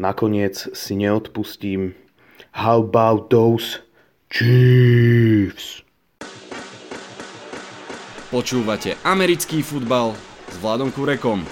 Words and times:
nakoniec 0.00 0.56
si 0.72 0.96
neodpustím 0.96 1.92
How 2.56 2.80
about 2.80 3.28
those 3.28 3.84
Chiefs? 4.32 5.84
Počúvate 8.32 8.96
americký 9.04 9.60
futbal 9.60 10.16
s 10.48 10.56
Vladom 10.64 10.88
Kurekom. 10.88 11.44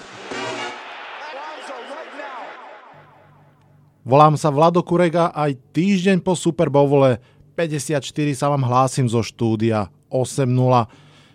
Volám 4.08 4.40
sa 4.40 4.48
Vlado 4.48 4.80
Kurega 4.80 5.28
aj 5.36 5.52
týždeň 5.76 6.24
po 6.24 6.32
Super 6.32 6.72
Bowle 6.72 7.20
54 7.52 8.00
sa 8.32 8.48
vám 8.48 8.64
hlásim 8.64 9.04
zo 9.04 9.20
štúdia 9.20 9.92
8.0. 10.08 10.48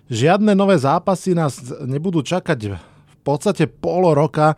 Žiadne 0.09 0.57
nové 0.57 0.81
zápasy 0.81 1.37
nás 1.37 1.61
nebudú 1.85 2.25
čakať 2.25 2.73
v 2.73 3.15
podstate 3.21 3.69
pol 3.69 4.17
roka, 4.17 4.57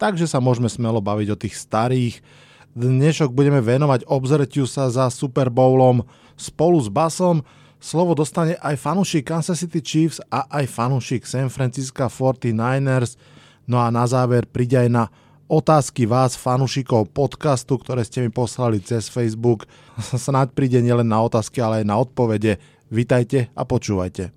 takže 0.00 0.24
sa 0.24 0.40
môžeme 0.40 0.72
smelo 0.72 1.04
baviť 1.04 1.28
o 1.28 1.36
tých 1.36 1.60
starých. 1.60 2.24
Dnešok 2.72 3.36
budeme 3.36 3.60
venovať 3.60 4.08
obzretiu 4.08 4.64
sa 4.64 4.88
za 4.88 5.12
Super 5.12 5.52
Bowlom 5.52 6.00
spolu 6.40 6.80
s 6.80 6.88
Basom. 6.88 7.44
Slovo 7.76 8.16
dostane 8.16 8.56
aj 8.64 8.80
fanúšik 8.80 9.28
Kansas 9.28 9.60
City 9.60 9.84
Chiefs 9.84 10.24
a 10.32 10.48
aj 10.48 10.64
fanúšik 10.72 11.28
San 11.28 11.52
Francisco 11.52 12.08
49ers. 12.08 13.20
No 13.68 13.76
a 13.84 13.92
na 13.92 14.08
záver 14.08 14.48
príde 14.48 14.80
aj 14.80 14.88
na 14.88 15.04
otázky 15.52 16.08
vás, 16.08 16.32
fanúšikov 16.32 17.12
podcastu, 17.12 17.76
ktoré 17.76 18.00
ste 18.06 18.24
mi 18.24 18.30
poslali 18.32 18.80
cez 18.80 19.12
Facebook. 19.12 19.68
Snáď 20.00 20.56
príde 20.56 20.80
nielen 20.80 21.12
na 21.12 21.20
otázky, 21.20 21.60
ale 21.60 21.84
aj 21.84 21.86
na 21.86 22.00
odpovede. 22.00 22.56
Vítajte 22.88 23.52
a 23.52 23.68
počúvajte. 23.68 24.32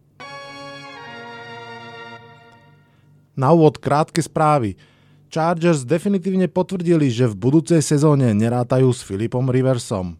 Na 3.34 3.50
úvod 3.50 3.82
krátke 3.82 4.22
správy. 4.22 4.93
Chargers 5.34 5.82
definitívne 5.82 6.46
potvrdili, 6.46 7.10
že 7.10 7.26
v 7.26 7.34
budúcej 7.34 7.82
sezóne 7.82 8.38
nerátajú 8.38 8.94
s 8.94 9.02
Filipom 9.02 9.50
Riversom. 9.50 10.14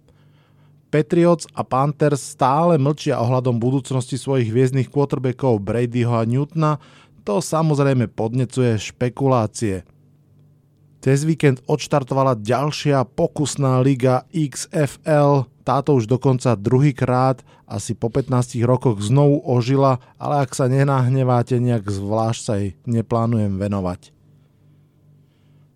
Patriots 0.90 1.46
a 1.54 1.62
Panthers 1.62 2.34
stále 2.34 2.82
mlčia 2.82 3.22
ohľadom 3.22 3.62
budúcnosti 3.62 4.18
svojich 4.18 4.50
hviezdnych 4.50 4.90
quarterbackov 4.90 5.62
Bradyho 5.62 6.18
a 6.18 6.26
Newtona, 6.26 6.82
to 7.22 7.46
samozrejme 7.46 8.10
podnecuje 8.10 8.82
špekulácie– 8.82 9.86
cez 11.04 11.28
víkend 11.28 11.60
odštartovala 11.68 12.40
ďalšia 12.40 13.04
pokusná 13.04 13.84
liga 13.84 14.24
XFL, 14.32 15.52
táto 15.68 16.00
už 16.00 16.08
dokonca 16.08 16.56
druhýkrát, 16.56 17.44
asi 17.68 17.92
po 17.92 18.08
15 18.08 18.56
rokoch 18.64 19.04
znovu 19.04 19.44
ožila, 19.44 20.00
ale 20.16 20.48
ak 20.48 20.56
sa 20.56 20.72
nenahneváte, 20.72 21.60
nejak 21.60 21.92
zvlášť 21.92 22.40
sa 22.40 22.54
jej 22.56 22.80
neplánujem 22.88 23.60
venovať. 23.60 24.23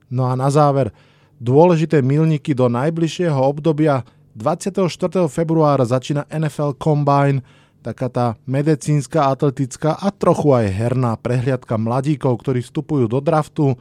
No 0.08 0.28
a 0.28 0.34
na 0.40 0.48
záver, 0.48 0.96
dôležité 1.38 2.00
milníky 2.00 2.56
do 2.56 2.72
najbližšieho 2.72 3.38
obdobia 3.38 4.08
24. 4.38 4.88
februára 5.28 5.84
začína 5.84 6.30
NFL 6.30 6.78
Combine, 6.78 7.42
taká 7.82 8.08
tá 8.08 8.26
medicínska, 8.46 9.32
atletická 9.32 9.98
a 9.98 10.14
trochu 10.14 10.54
aj 10.54 10.68
herná 10.70 11.16
prehliadka 11.18 11.76
mladíkov, 11.80 12.40
ktorí 12.42 12.62
vstupujú 12.62 13.10
do 13.10 13.20
draftu, 13.24 13.76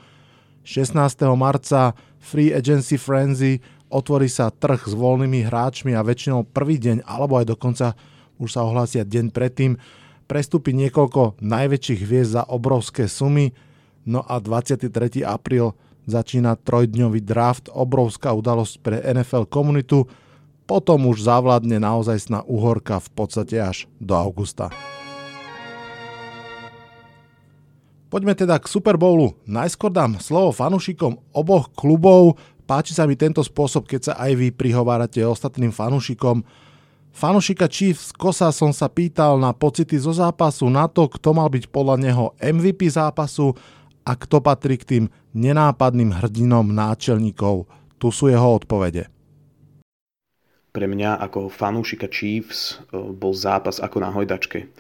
16. 0.66 0.98
marca 1.38 1.94
Free 2.18 2.50
Agency 2.50 2.98
Frenzy 2.98 3.62
otvorí 3.86 4.26
sa 4.26 4.50
trh 4.50 4.82
s 4.82 4.94
voľnými 4.98 5.46
hráčmi 5.46 5.94
a 5.94 6.02
väčšinou 6.02 6.42
prvý 6.50 6.82
deň, 6.82 7.06
alebo 7.06 7.38
aj 7.38 7.46
dokonca 7.54 7.94
už 8.42 8.50
sa 8.50 8.66
ohlásia 8.66 9.06
deň 9.06 9.30
predtým, 9.30 9.78
prestúpi 10.26 10.74
niekoľko 10.74 11.38
najväčších 11.38 12.00
hviezd 12.02 12.34
za 12.34 12.42
obrovské 12.50 13.06
sumy, 13.06 13.54
no 14.02 14.26
a 14.26 14.42
23. 14.42 14.90
apríl 15.22 15.70
začína 16.06 16.54
trojdňový 16.56 17.20
draft, 17.22 17.68
obrovská 17.70 18.32
udalosť 18.32 18.74
pre 18.80 18.96
NFL 19.02 19.50
komunitu, 19.50 20.06
potom 20.66 21.06
už 21.06 21.22
zavládne 21.22 21.78
naozaj 21.78 22.26
sna 22.26 22.40
uhorka 22.42 22.98
v 22.98 23.08
podstate 23.14 23.58
až 23.58 23.86
do 24.02 24.18
augusta. 24.18 24.70
Poďme 28.06 28.38
teda 28.38 28.58
k 28.62 28.70
Super 28.70 28.94
Bowlu. 28.94 29.34
Najskôr 29.50 29.90
dám 29.90 30.22
slovo 30.22 30.54
fanúšikom 30.54 31.18
oboch 31.34 31.74
klubov. 31.74 32.38
Páči 32.66 32.94
sa 32.94 33.06
mi 33.06 33.18
tento 33.18 33.42
spôsob, 33.42 33.86
keď 33.86 34.00
sa 34.00 34.12
aj 34.18 34.32
vy 34.38 34.48
prihovárate 34.54 35.22
ostatným 35.26 35.74
fanúšikom. 35.74 36.46
Fanúšika 37.10 37.66
Chiefs 37.66 38.14
Kosa 38.14 38.52
som 38.54 38.70
sa 38.70 38.92
pýtal 38.92 39.40
na 39.40 39.50
pocity 39.56 39.96
zo 39.96 40.12
zápasu, 40.12 40.68
na 40.68 40.84
to, 40.84 41.08
kto 41.08 41.32
mal 41.32 41.48
byť 41.48 41.64
podľa 41.72 41.96
neho 41.96 42.24
MVP 42.38 42.86
zápasu 42.92 43.56
a 44.06 44.12
kto 44.14 44.38
patrí 44.38 44.78
k 44.78 44.84
tým 44.84 45.04
nenápadným 45.36 46.16
hrdinom 46.16 46.72
náčelníkov. 46.72 47.68
Tu 48.00 48.08
sú 48.08 48.32
jeho 48.32 48.56
odpovede. 48.56 49.12
Pre 50.72 50.86
mňa 50.88 51.20
ako 51.20 51.52
fanúšika 51.52 52.08
Chiefs 52.08 52.80
eh, 52.80 52.96
bol 52.96 53.36
zápas 53.36 53.76
ako 53.78 53.96
na 54.00 54.08
hojdačke 54.08 54.72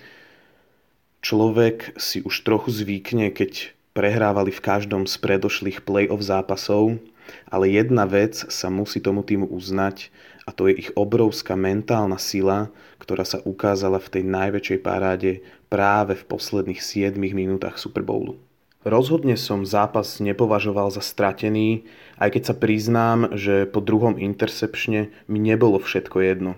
človek 1.26 1.98
si 1.98 2.22
už 2.22 2.46
trochu 2.46 2.70
zvykne, 2.70 3.34
keď 3.34 3.74
prehrávali 3.98 4.54
v 4.54 4.62
každom 4.62 5.10
z 5.10 5.18
predošlých 5.18 5.82
play-off 5.82 6.22
zápasov, 6.22 7.02
ale 7.50 7.74
jedna 7.74 8.06
vec 8.06 8.38
sa 8.38 8.70
musí 8.70 9.02
tomu 9.02 9.26
týmu 9.26 9.50
uznať 9.50 10.14
a 10.46 10.54
to 10.54 10.70
je 10.70 10.86
ich 10.86 10.90
obrovská 10.94 11.58
mentálna 11.58 12.22
sila, 12.22 12.70
ktorá 13.02 13.26
sa 13.26 13.42
ukázala 13.42 13.98
v 13.98 14.12
tej 14.14 14.22
najväčšej 14.22 14.78
paráde 14.78 15.42
práve 15.66 16.14
v 16.14 16.22
posledných 16.30 16.78
7 16.78 17.18
minútach 17.18 17.82
Super 17.82 18.06
Bowlu. 18.06 18.38
Rozhodne 18.86 19.34
som 19.34 19.66
zápas 19.66 20.22
nepovažoval 20.22 20.94
za 20.94 21.02
stratený, 21.02 21.90
aj 22.22 22.38
keď 22.38 22.42
sa 22.46 22.54
priznám, 22.54 23.34
že 23.34 23.66
po 23.66 23.82
druhom 23.82 24.14
intercepčne 24.14 25.10
mi 25.26 25.42
nebolo 25.42 25.82
všetko 25.82 26.22
jedno. 26.22 26.54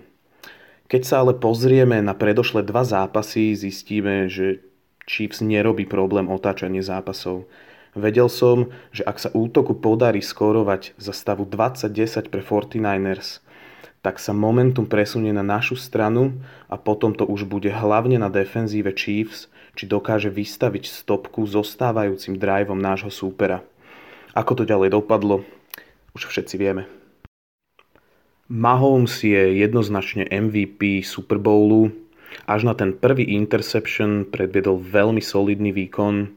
Keď 0.93 1.01
sa 1.01 1.25
ale 1.25 1.33
pozrieme 1.33 2.05
na 2.05 2.13
predošlé 2.13 2.61
dva 2.61 2.85
zápasy, 2.85 3.57
zistíme, 3.57 4.29
že 4.29 4.61
Chiefs 5.09 5.41
nerobí 5.41 5.89
problém 5.89 6.29
otáčanie 6.29 6.85
zápasov. 6.85 7.49
Vedel 7.97 8.29
som, 8.29 8.69
že 8.93 9.01
ak 9.01 9.17
sa 9.17 9.33
útoku 9.33 9.73
podarí 9.73 10.21
skórovať 10.21 10.93
za 11.01 11.17
stavu 11.17 11.49
20-10 11.49 12.29
pre 12.29 12.45
49ers, 12.45 13.41
tak 14.05 14.21
sa 14.21 14.37
momentum 14.37 14.85
presunie 14.85 15.33
na 15.33 15.41
našu 15.41 15.81
stranu 15.81 16.37
a 16.69 16.77
potom 16.77 17.17
to 17.17 17.25
už 17.25 17.49
bude 17.49 17.73
hlavne 17.73 18.21
na 18.21 18.29
defenzíve 18.29 18.93
Chiefs, 18.93 19.49
či 19.77 19.89
dokáže 19.89 20.31
vystaviť 20.33 20.89
stopku 20.89 21.45
zostávajúcim 21.45 22.37
driveom 22.37 22.77
nášho 22.77 23.09
súpera. 23.13 23.65
Ako 24.37 24.61
to 24.61 24.63
ďalej 24.63 24.93
dopadlo, 24.93 25.41
už 26.13 26.29
všetci 26.29 26.55
vieme. 26.57 26.85
Mahomes 28.49 29.21
je 29.21 29.61
jednoznačne 29.61 30.25
MVP 30.25 31.05
Super 31.05 31.37
Bowlu. 31.37 31.93
Až 32.49 32.65
na 32.65 32.73
ten 32.73 32.97
prvý 32.97 33.37
interception 33.37 34.25
predviedol 34.25 34.81
veľmi 34.81 35.21
solidný 35.21 35.69
výkon. 35.69 36.33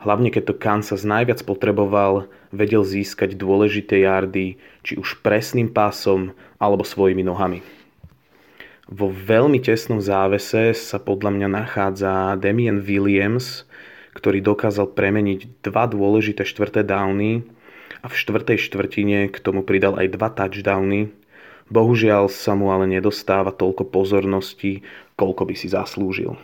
Hlavne 0.00 0.32
keď 0.32 0.52
to 0.52 0.54
Kansas 0.56 1.04
najviac 1.04 1.44
potreboval, 1.44 2.28
vedel 2.48 2.80
získať 2.84 3.36
dôležité 3.36 4.04
jardy, 4.04 4.56
či 4.84 4.96
už 4.96 5.20
presným 5.20 5.68
pásom 5.68 6.32
alebo 6.56 6.84
svojimi 6.84 7.20
nohami. 7.20 7.60
Vo 8.84 9.08
veľmi 9.08 9.60
tesnom 9.64 10.00
závese 10.00 10.76
sa 10.76 11.00
podľa 11.00 11.32
mňa 11.32 11.48
nachádza 11.48 12.12
Damian 12.36 12.84
Williams, 12.84 13.64
ktorý 14.12 14.44
dokázal 14.44 14.92
premeniť 14.92 15.64
dva 15.64 15.88
dôležité 15.88 16.44
štvrté 16.44 16.84
downy 16.84 17.48
a 18.04 18.06
v 18.06 18.14
štvrtej 18.14 18.60
štvrtine 18.60 19.32
k 19.32 19.36
tomu 19.40 19.64
pridal 19.64 19.96
aj 19.96 20.08
dva 20.12 20.28
touchdowny, 20.28 21.10
Bohužiaľ 21.72 22.28
sa 22.28 22.52
mu 22.52 22.68
ale 22.68 22.84
nedostáva 22.84 23.48
toľko 23.48 23.88
pozornosti, 23.88 24.84
koľko 25.16 25.48
by 25.48 25.54
si 25.56 25.72
zaslúžil. 25.72 26.36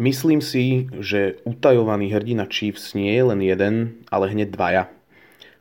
Myslím 0.00 0.40
si, 0.40 0.88
že 0.96 1.36
utajovaný 1.44 2.16
hrdina 2.16 2.48
Chiefs 2.48 2.96
nie 2.96 3.12
je 3.12 3.24
len 3.28 3.40
jeden, 3.44 3.74
ale 4.08 4.32
hneď 4.32 4.56
dvaja. 4.56 4.84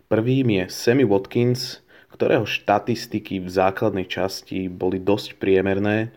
Prvým 0.08 0.48
je 0.48 0.64
Sammy 0.72 1.04
Watkins, 1.04 1.84
ktorého 2.20 2.44
štatistiky 2.44 3.40
v 3.40 3.48
základnej 3.48 4.04
časti 4.04 4.68
boli 4.68 5.00
dosť 5.00 5.40
priemerné, 5.40 6.12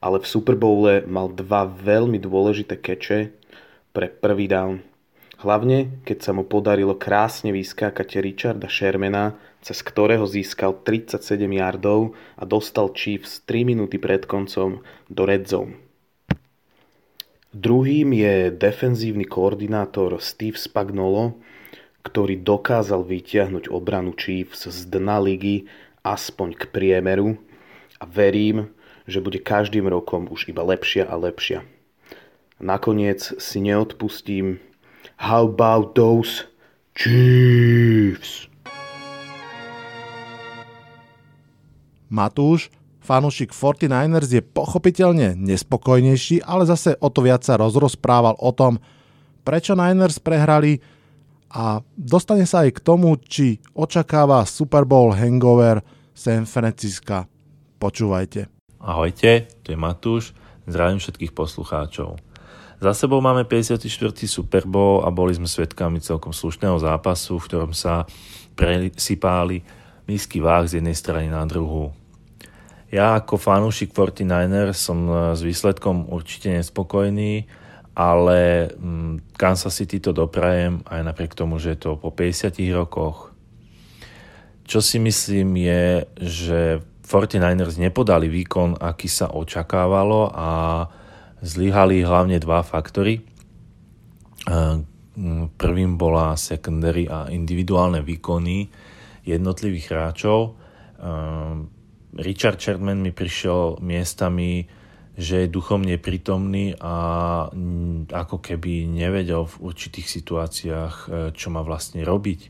ale 0.00 0.16
v 0.16 0.24
Super 0.24 0.56
Bowle 0.56 1.04
mal 1.04 1.28
dva 1.28 1.68
veľmi 1.68 2.16
dôležité 2.16 2.80
keče 2.80 3.28
pre 3.92 4.08
prvý 4.08 4.48
down. 4.48 4.80
Hlavne, 5.44 6.00
keď 6.08 6.18
sa 6.24 6.32
mu 6.32 6.48
podarilo 6.48 6.96
krásne 6.96 7.52
vyskákať 7.52 8.24
Richarda 8.24 8.72
Shermana 8.72 9.36
cez 9.62 9.78
ktorého 9.78 10.26
získal 10.26 10.82
37 10.82 11.38
yardov 11.38 12.18
a 12.34 12.42
dostal 12.42 12.90
Chiefs 12.90 13.46
3 13.46 13.62
minúty 13.62 13.96
pred 13.96 14.26
koncom 14.26 14.82
do 15.06 15.22
red 15.22 15.46
zone. 15.46 15.78
Druhým 17.54 18.10
je 18.10 18.50
defenzívny 18.50 19.28
koordinátor 19.28 20.18
Steve 20.18 20.58
Spagnolo, 20.58 21.38
ktorý 22.02 22.42
dokázal 22.42 23.06
vytiahnuť 23.06 23.70
obranu 23.70 24.14
Chiefs 24.18 24.66
z 24.66 24.90
dna 24.90 25.22
ligy 25.22 25.70
aspoň 26.02 26.58
k 26.58 26.62
priemeru 26.74 27.38
a 28.02 28.04
verím, 28.06 28.74
že 29.06 29.22
bude 29.22 29.38
každým 29.38 29.86
rokom 29.86 30.26
už 30.30 30.50
iba 30.50 30.62
lepšia 30.66 31.06
a 31.06 31.14
lepšia. 31.14 31.62
Nakoniec 32.62 33.22
si 33.42 33.58
neodpustím 33.58 34.62
How 35.18 35.46
about 35.50 35.94
those 35.98 36.46
Chiefs? 36.94 38.50
Matúš, 42.12 42.68
fanúšik 43.00 43.56
49ers 43.56 44.30
je 44.30 44.42
pochopiteľne 44.44 45.32
nespokojnejší, 45.38 46.44
ale 46.44 46.68
zase 46.68 46.94
o 47.00 47.08
to 47.08 47.24
viac 47.24 47.40
sa 47.40 47.56
rozrozprával 47.56 48.36
o 48.36 48.50
tom, 48.52 48.76
prečo 49.42 49.72
Niners 49.72 50.20
prehrali, 50.20 50.84
a 51.52 51.84
dostane 51.92 52.48
sa 52.48 52.64
aj 52.64 52.80
k 52.80 52.80
tomu, 52.80 53.20
či 53.20 53.60
očakáva 53.76 54.48
Super 54.48 54.88
Bowl 54.88 55.12
hangover 55.12 55.84
San 56.16 56.48
Francisca. 56.48 57.28
Počúvajte. 57.76 58.48
Ahojte, 58.80 59.52
tu 59.60 59.70
je 59.70 59.78
Matúš, 59.78 60.32
zdravím 60.64 60.96
všetkých 60.96 61.36
poslucháčov. 61.36 62.16
Za 62.82 62.92
sebou 62.98 63.22
máme 63.22 63.46
54. 63.46 63.86
Super 64.26 64.66
Bowl 64.66 65.06
a 65.06 65.12
boli 65.14 65.36
sme 65.36 65.46
svetkami 65.46 66.02
celkom 66.02 66.34
slušného 66.34 66.82
zápasu, 66.82 67.38
v 67.38 67.46
ktorom 67.46 67.72
sa 67.76 68.08
presypáli 68.58 69.62
nízky 70.10 70.42
váh 70.42 70.66
z 70.66 70.82
jednej 70.82 70.98
strany 70.98 71.30
na 71.30 71.46
druhú. 71.46 71.94
Ja 72.90 73.16
ako 73.16 73.38
fanúšik 73.38 73.94
49ers 73.94 74.82
som 74.82 75.32
s 75.32 75.40
výsledkom 75.46 76.10
určite 76.10 76.50
nespokojný, 76.50 77.46
ale 77.92 78.72
mm, 78.72 79.36
Kansas 79.36 79.76
City 79.76 80.00
to 80.00 80.16
doprajem 80.16 80.80
aj 80.88 81.00
napriek 81.04 81.36
tomu, 81.36 81.60
že 81.60 81.76
je 81.76 81.88
to 81.88 81.90
po 82.00 82.08
50 82.08 82.56
rokoch. 82.72 83.32
Čo 84.64 84.80
si 84.80 84.96
myslím 85.02 85.58
je, 85.60 85.84
že 86.16 86.60
49ers 87.04 87.76
nepodali 87.76 88.32
výkon, 88.32 88.80
aký 88.80 89.10
sa 89.10 89.28
očakávalo 89.28 90.32
a 90.32 90.48
zlyhali 91.44 92.00
hlavne 92.00 92.40
dva 92.40 92.64
faktory. 92.64 93.20
E, 93.20 93.22
prvým 95.52 96.00
bola 96.00 96.32
secondary 96.40 97.04
a 97.04 97.28
individuálne 97.28 98.00
výkony 98.00 98.72
jednotlivých 99.28 99.86
hráčov. 99.92 100.56
Richard 102.16 102.58
Chapman 102.60 103.00
mi 103.00 103.12
prišiel 103.12 103.80
miestami, 103.84 104.64
že 105.12 105.44
je 105.44 105.54
duchom 105.54 105.84
neprítomný 105.84 106.72
a 106.80 106.94
ako 108.08 108.36
keby 108.40 108.88
nevedel 108.88 109.44
v 109.44 109.56
určitých 109.68 110.08
situáciách, 110.08 110.94
e, 110.96 111.06
čo 111.36 111.52
má 111.52 111.60
vlastne 111.60 112.00
robiť. 112.00 112.40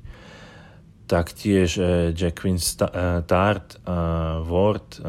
Taktiež 1.11 1.83
e, 1.83 2.15
Jacqueline 2.15 2.63
e, 2.63 2.71
Tart 3.27 3.83
a 3.83 3.99
Ward 4.47 5.03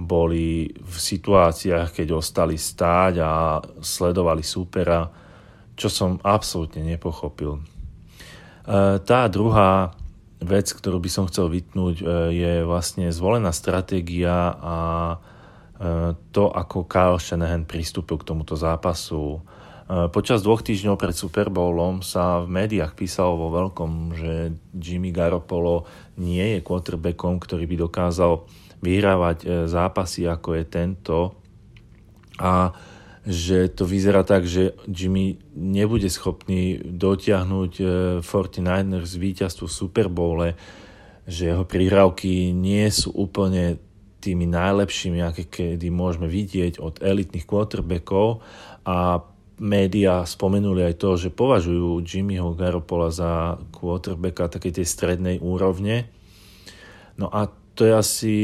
boli 0.00 0.72
v 0.72 0.96
situáciách, 0.96 1.92
keď 1.92 2.08
ostali 2.16 2.56
stáť 2.56 3.14
a 3.20 3.60
sledovali 3.84 4.40
súpera, 4.40 5.04
čo 5.76 5.92
som 5.92 6.16
absolútne 6.24 6.80
nepochopil. 6.80 7.60
Tá 9.04 9.20
druhá 9.28 9.92
vec, 10.40 10.72
ktorú 10.72 10.98
by 10.98 11.10
som 11.12 11.28
chcel 11.28 11.52
vytnúť, 11.52 11.96
e, 12.00 12.04
je 12.32 12.52
vlastne 12.64 13.12
zvolená 13.12 13.52
stratégia 13.52 14.56
a 14.56 14.76
e, 15.12 15.16
to, 16.28 16.44
ako 16.52 16.84
Kyle 16.84 17.16
Shanahan 17.16 17.64
pristúpil 17.64 18.20
k 18.20 18.28
tomuto 18.28 18.52
zápasu. 18.52 19.40
E, 19.88 20.12
počas 20.12 20.44
dvoch 20.44 20.60
týždňov 20.60 21.00
pred 21.00 21.16
Super 21.16 21.48
Bowlom 21.48 22.04
sa 22.04 22.44
v 22.44 22.52
médiách 22.52 22.92
písalo 22.92 23.40
vo 23.40 23.48
veľkom, 23.48 24.12
že 24.12 24.32
Jimmy 24.76 25.08
Garoppolo 25.08 25.88
nie 26.20 26.56
je 26.56 26.60
quarterbackom, 26.60 27.40
ktorý 27.40 27.64
by 27.64 27.76
dokázal 27.88 28.44
vyhrávať 28.84 29.68
zápasy 29.68 30.28
ako 30.28 30.60
je 30.60 30.64
tento. 30.68 31.18
A 32.40 32.72
že 33.24 33.68
to 33.68 33.84
vyzerá 33.84 34.24
tak, 34.24 34.48
že 34.48 34.72
Jimmy 34.88 35.36
nebude 35.52 36.08
schopný 36.08 36.80
dotiahnuť 36.80 37.72
49ers 38.24 39.12
e, 39.12 39.18
víťazstvu 39.20 39.64
v 39.68 39.76
Super 39.80 40.08
Bowle, 40.08 40.56
že 41.28 41.52
jeho 41.52 41.64
prihrávky 41.68 42.56
nie 42.56 42.88
sú 42.88 43.12
úplne 43.12 43.80
tými 44.20 44.44
najlepšími, 44.46 45.18
aké 45.24 45.48
kedy 45.48 45.88
môžeme 45.88 46.28
vidieť 46.28 46.78
od 46.78 47.00
elitných 47.00 47.48
quarterbackov 47.48 48.44
a 48.84 49.24
média 49.60 50.24
spomenuli 50.24 50.88
aj 50.88 50.94
to, 50.96 51.10
že 51.20 51.28
považujú 51.32 52.00
Jimmyho 52.00 52.56
Garopola 52.56 53.12
za 53.12 53.60
quarterbacka 53.72 54.48
takej 54.48 54.80
tej 54.80 54.86
strednej 54.88 55.36
úrovne. 55.40 56.08
No 57.20 57.28
a 57.28 57.52
to 57.76 57.84
je 57.84 57.92
asi 57.92 58.36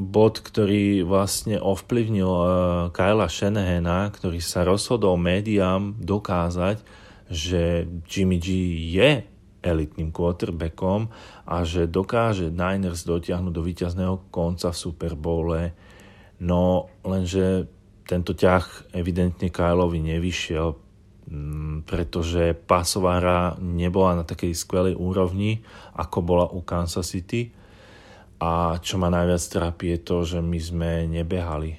bod, 0.00 0.40
ktorý 0.40 1.04
vlastne 1.04 1.60
ovplyvnil 1.60 2.28
uh, 2.28 2.46
Kyla 2.92 3.28
Shanahana, 3.28 4.08
ktorý 4.12 4.40
sa 4.40 4.64
rozhodol 4.64 5.20
médiám 5.20 5.96
dokázať, 6.00 6.80
že 7.28 7.84
Jimmy 8.08 8.40
G 8.40 8.48
je 8.96 9.10
elitným 9.60 10.12
quarterbackom 10.12 11.12
a 11.44 11.62
že 11.64 11.88
dokáže 11.88 12.48
Niners 12.48 13.04
dotiahnuť 13.04 13.52
do 13.52 13.62
víťazného 13.64 14.16
konca 14.32 14.72
v 14.72 14.80
Super 14.80 15.12
Bowle. 15.16 15.72
No 16.40 16.88
lenže 17.04 17.68
tento 18.08 18.32
ťah 18.34 18.96
evidentne 18.96 19.52
Kylovi 19.52 20.00
nevyšiel, 20.00 20.74
mm, 21.28 21.86
pretože 21.86 22.56
pasová 22.56 23.20
hra 23.20 23.40
nebola 23.60 24.18
na 24.18 24.24
takej 24.24 24.56
skvelej 24.56 24.94
úrovni, 24.96 25.62
ako 25.94 26.18
bola 26.24 26.46
u 26.50 26.64
Kansas 26.64 27.12
City 27.12 27.52
a 28.40 28.80
čo 28.80 28.96
ma 28.96 29.12
najviac 29.12 29.44
trápi 29.52 29.84
je 29.94 29.98
to, 30.00 30.16
že 30.24 30.38
my 30.40 30.58
sme 30.58 30.90
nebehali. 31.04 31.76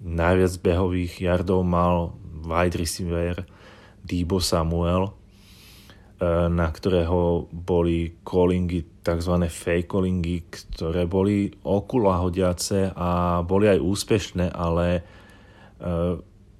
Najviac 0.00 0.56
behových 0.64 1.20
yardov 1.20 1.60
mal 1.68 2.16
wide 2.48 2.80
receiver 2.80 3.44
Debo 4.00 4.40
Samuel, 4.40 5.12
na 6.26 6.68
ktorého 6.74 7.46
boli 7.54 8.18
callingy, 8.26 8.82
tzv. 9.06 9.34
fake 9.46 9.86
callingy, 9.86 10.50
ktoré 10.50 11.06
boli 11.06 11.46
okulahodiace 11.62 12.90
a 12.90 13.40
boli 13.46 13.70
aj 13.70 13.78
úspešné, 13.78 14.50
ale 14.50 14.86
e, 14.98 15.02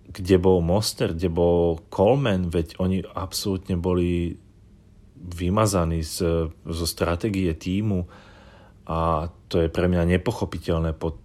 kde 0.08 0.36
bol 0.38 0.62
Monster, 0.62 1.10
kde 1.10 1.26
bol 1.26 1.82
Coleman, 1.90 2.46
veď 2.48 2.78
oni 2.78 3.02
absolútne 3.02 3.74
boli 3.74 4.38
vymazaní 5.18 6.06
z, 6.06 6.48
zo 6.54 6.86
stratégie 6.86 7.50
týmu 7.58 8.06
a 8.88 9.28
to 9.50 9.60
je 9.60 9.68
pre 9.68 9.90
mňa 9.90 10.06
nepochopiteľné 10.16 10.94
po 10.94 11.18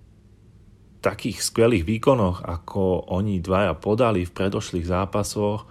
takých 1.03 1.43
skvelých 1.43 1.83
výkonoch, 1.83 2.43
ako 2.43 3.11
oni 3.11 3.43
dvaja 3.43 3.75
podali 3.75 4.23
v 4.23 4.35
predošlých 4.35 4.87
zápasoch. 4.87 5.67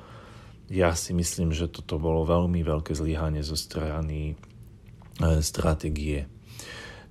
Ja 0.73 0.97
si 0.97 1.13
myslím, 1.13 1.53
že 1.53 1.69
toto 1.69 2.01
bolo 2.01 2.25
veľmi 2.25 2.65
veľké 2.65 2.97
zlyhanie 2.97 3.45
zo 3.45 3.61
strany 3.61 4.33
e, 4.33 4.35
stratégie. 5.45 6.25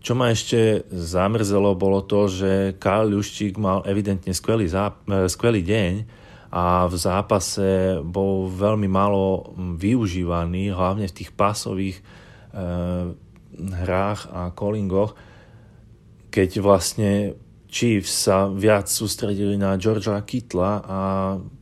Čo 0.01 0.17
ma 0.17 0.33
ešte 0.33 0.89
zamrzelo, 0.89 1.77
bolo 1.77 2.01
to, 2.01 2.25
že 2.25 2.73
Karl 2.81 3.13
Juščík 3.13 3.61
mal 3.61 3.85
evidentne 3.85 4.33
skvelý, 4.33 4.65
záp- 4.65 5.05
e, 5.05 5.29
skvelý 5.29 5.61
deň 5.61 5.93
a 6.49 6.89
v 6.89 6.95
zápase 6.97 8.01
bol 8.01 8.49
veľmi 8.49 8.89
málo 8.89 9.53
využívaný, 9.77 10.73
hlavne 10.73 11.05
v 11.05 11.17
tých 11.21 11.29
pasových 11.29 12.01
e, 12.01 12.03
hrách 13.61 14.21
a 14.33 14.49
callingoch, 14.57 15.13
keď 16.33 16.49
vlastne 16.65 17.37
Chiefs 17.69 18.25
sa 18.25 18.49
viac 18.49 18.89
sústredili 18.89 19.53
na 19.53 19.77
Georgia 19.77 20.17
Kittla 20.25 20.81
a 20.81 20.99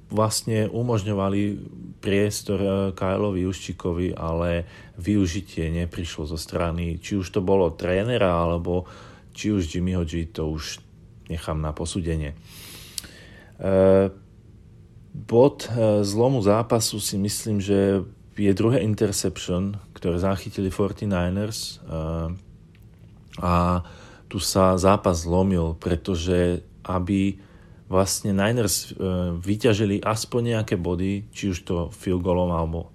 vlastne 0.10 0.65
umožňovali 0.72 1.41
priestor 2.00 2.60
eh, 2.60 2.72
Kyleovi 2.96 3.46
Juščíkovi, 3.46 4.15
ale 4.15 4.65
využitie 5.00 5.72
neprišlo 5.72 6.27
zo 6.27 6.39
strany, 6.39 7.00
či 7.00 7.20
už 7.20 7.27
to 7.29 7.39
bolo 7.44 7.72
trénera, 7.75 8.44
alebo 8.44 8.88
či 9.36 9.56
už 9.56 9.72
Jimmyho 9.72 10.03
G, 10.03 10.27
to 10.27 10.51
už 10.51 10.84
nechám 11.32 11.62
na 11.62 11.72
posúdenie. 11.72 12.36
E, 12.36 13.72
bod 15.13 15.70
e, 15.70 16.03
zlomu 16.03 16.44
zápasu 16.44 17.00
si 17.00 17.15
myslím, 17.15 17.63
že 17.63 18.03
je 18.36 18.51
druhé 18.56 18.84
interception, 18.84 19.79
ktoré 19.96 20.20
zachytili 20.20 20.72
49ers 20.72 21.84
a, 21.91 22.32
a 23.44 23.53
tu 24.32 24.39
sa 24.39 24.79
zápas 24.79 25.27
zlomil, 25.27 25.75
pretože 25.75 26.63
aby 26.88 27.36
vlastne 27.89 28.31
Niners 28.31 28.93
e, 28.93 29.01
vyťažili 29.34 30.00
aspoň 30.05 30.55
nejaké 30.55 30.77
body, 30.77 31.25
či 31.34 31.51
už 31.51 31.65
to 31.65 31.75
field 31.89 32.22
goalom 32.22 32.53
alebo 32.53 32.93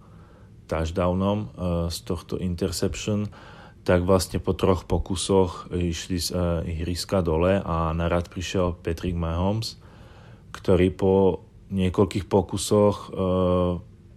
touchdownom 0.71 1.39
e, 1.39 1.47
z 1.91 1.99
tohto 2.07 2.39
interception, 2.39 3.27
tak 3.85 4.07
vlastne 4.07 4.41
po 4.41 4.57
troch 4.57 4.87
pokusoch 4.87 5.69
išli 5.75 6.17
z 6.23 6.31
e, 6.31 6.39
ihriska 6.79 7.21
dole 7.21 7.59
a 7.59 7.91
na 7.91 8.07
rad 8.07 8.31
prišiel 8.31 8.79
Patrick 8.79 9.19
Mahomes, 9.19 9.77
ktorý 10.55 10.95
po 10.95 11.43
niekoľkých 11.75 12.31
pokusoch 12.31 13.11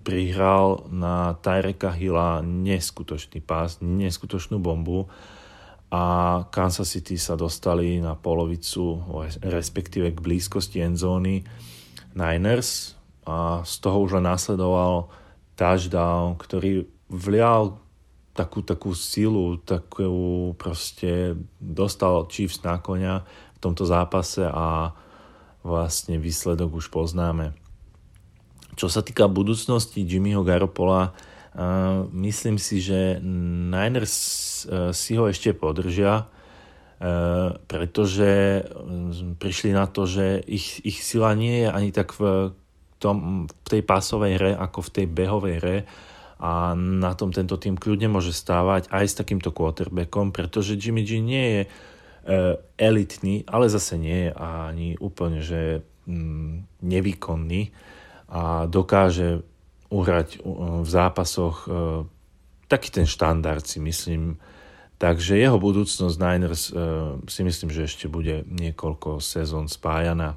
prihral 0.05 0.85
na 0.93 1.33
Tyreka 1.41 1.89
Hilla 1.89 2.45
neskutočný 2.45 3.41
pás, 3.41 3.81
neskutočnú 3.81 4.61
bombu 4.61 5.09
a 5.87 6.43
Kansas 6.51 6.91
City 6.91 7.15
sa 7.15 7.39
dostali 7.39 8.03
na 8.03 8.11
polovicu, 8.19 8.99
respektíve 9.39 10.11
k 10.11 10.19
blízkosti 10.19 10.83
endzóny 10.83 11.47
Niners 12.11 12.99
a 13.23 13.63
z 13.63 13.73
toho 13.79 14.03
už 14.03 14.19
len 14.19 14.27
následoval 14.27 15.07
touchdown, 15.55 16.35
ktorý 16.35 16.83
vlial 17.07 17.79
takú, 18.35 18.61
takú 18.61 18.91
silu, 18.93 19.57
takú 19.63 20.53
proste 20.59 21.39
dostal 21.57 22.27
Chiefs 22.27 22.61
na 22.61 22.77
konia 22.77 23.23
v 23.55 23.59
tomto 23.63 23.87
zápase 23.87 24.43
a 24.43 24.91
vlastne 25.63 26.19
výsledok 26.21 26.77
už 26.77 26.93
poznáme. 26.93 27.55
Čo 28.77 28.93
sa 28.93 29.01
týka 29.01 29.25
budúcnosti 29.25 30.05
Jimmyho 30.05 30.45
Garopola, 30.45 31.17
myslím 32.13 32.61
si, 32.61 32.77
že 32.77 33.17
Niners 33.73 34.15
uh, 34.69 34.93
si 34.93 35.17
ho 35.17 35.25
ešte 35.25 35.57
podržia, 35.57 36.29
uh, 36.29 37.57
pretože 37.65 38.61
prišli 39.41 39.73
na 39.73 39.89
to, 39.89 40.05
že 40.05 40.45
ich, 40.45 40.85
ich 40.85 41.01
sila 41.01 41.33
nie 41.33 41.65
je 41.65 41.67
ani 41.73 41.89
tak 41.89 42.13
v, 42.13 42.53
tom, 43.01 43.49
v 43.49 43.67
tej 43.69 43.81
pásovej 43.81 44.37
hre, 44.37 44.51
ako 44.53 44.85
v 44.85 44.93
tej 44.93 45.05
behovej 45.09 45.55
hre. 45.57 45.77
A 46.37 46.77
na 46.77 47.17
tom 47.17 47.33
tento 47.33 47.57
tým 47.57 47.73
kľudne 47.73 48.13
môže 48.13 48.29
stávať 48.29 48.93
aj 48.93 49.05
s 49.09 49.17
takýmto 49.17 49.49
quarterbackom, 49.49 50.29
pretože 50.29 50.77
Jimmy 50.77 51.01
G 51.01 51.17
nie 51.17 51.45
je 51.49 51.61
uh, 51.65 52.61
elitný, 52.77 53.49
ale 53.49 53.65
zase 53.73 53.97
nie 53.97 54.29
je 54.29 54.31
ani 54.37 54.93
úplne, 55.01 55.41
že 55.41 55.81
mm, 56.05 56.85
nevýkonný 56.85 57.73
a 58.27 58.67
dokáže 58.67 59.41
uhrať 59.89 60.39
uh, 60.39 60.81
v 60.83 60.89
zápasoch 60.89 61.57
uh, 61.67 62.03
taký 62.67 62.91
ten 62.91 63.07
štandard 63.07 63.63
si 63.63 63.79
myslím. 63.79 64.39
Takže 64.97 65.37
jeho 65.37 65.61
budúcnosť 65.61 66.15
Niners 66.17 66.73
uh, 66.73 67.21
si 67.29 67.45
myslím, 67.45 67.69
že 67.69 67.85
ešte 67.85 68.05
bude 68.09 68.43
niekoľko 68.47 69.21
sezón 69.21 69.69
spájana. 69.69 70.35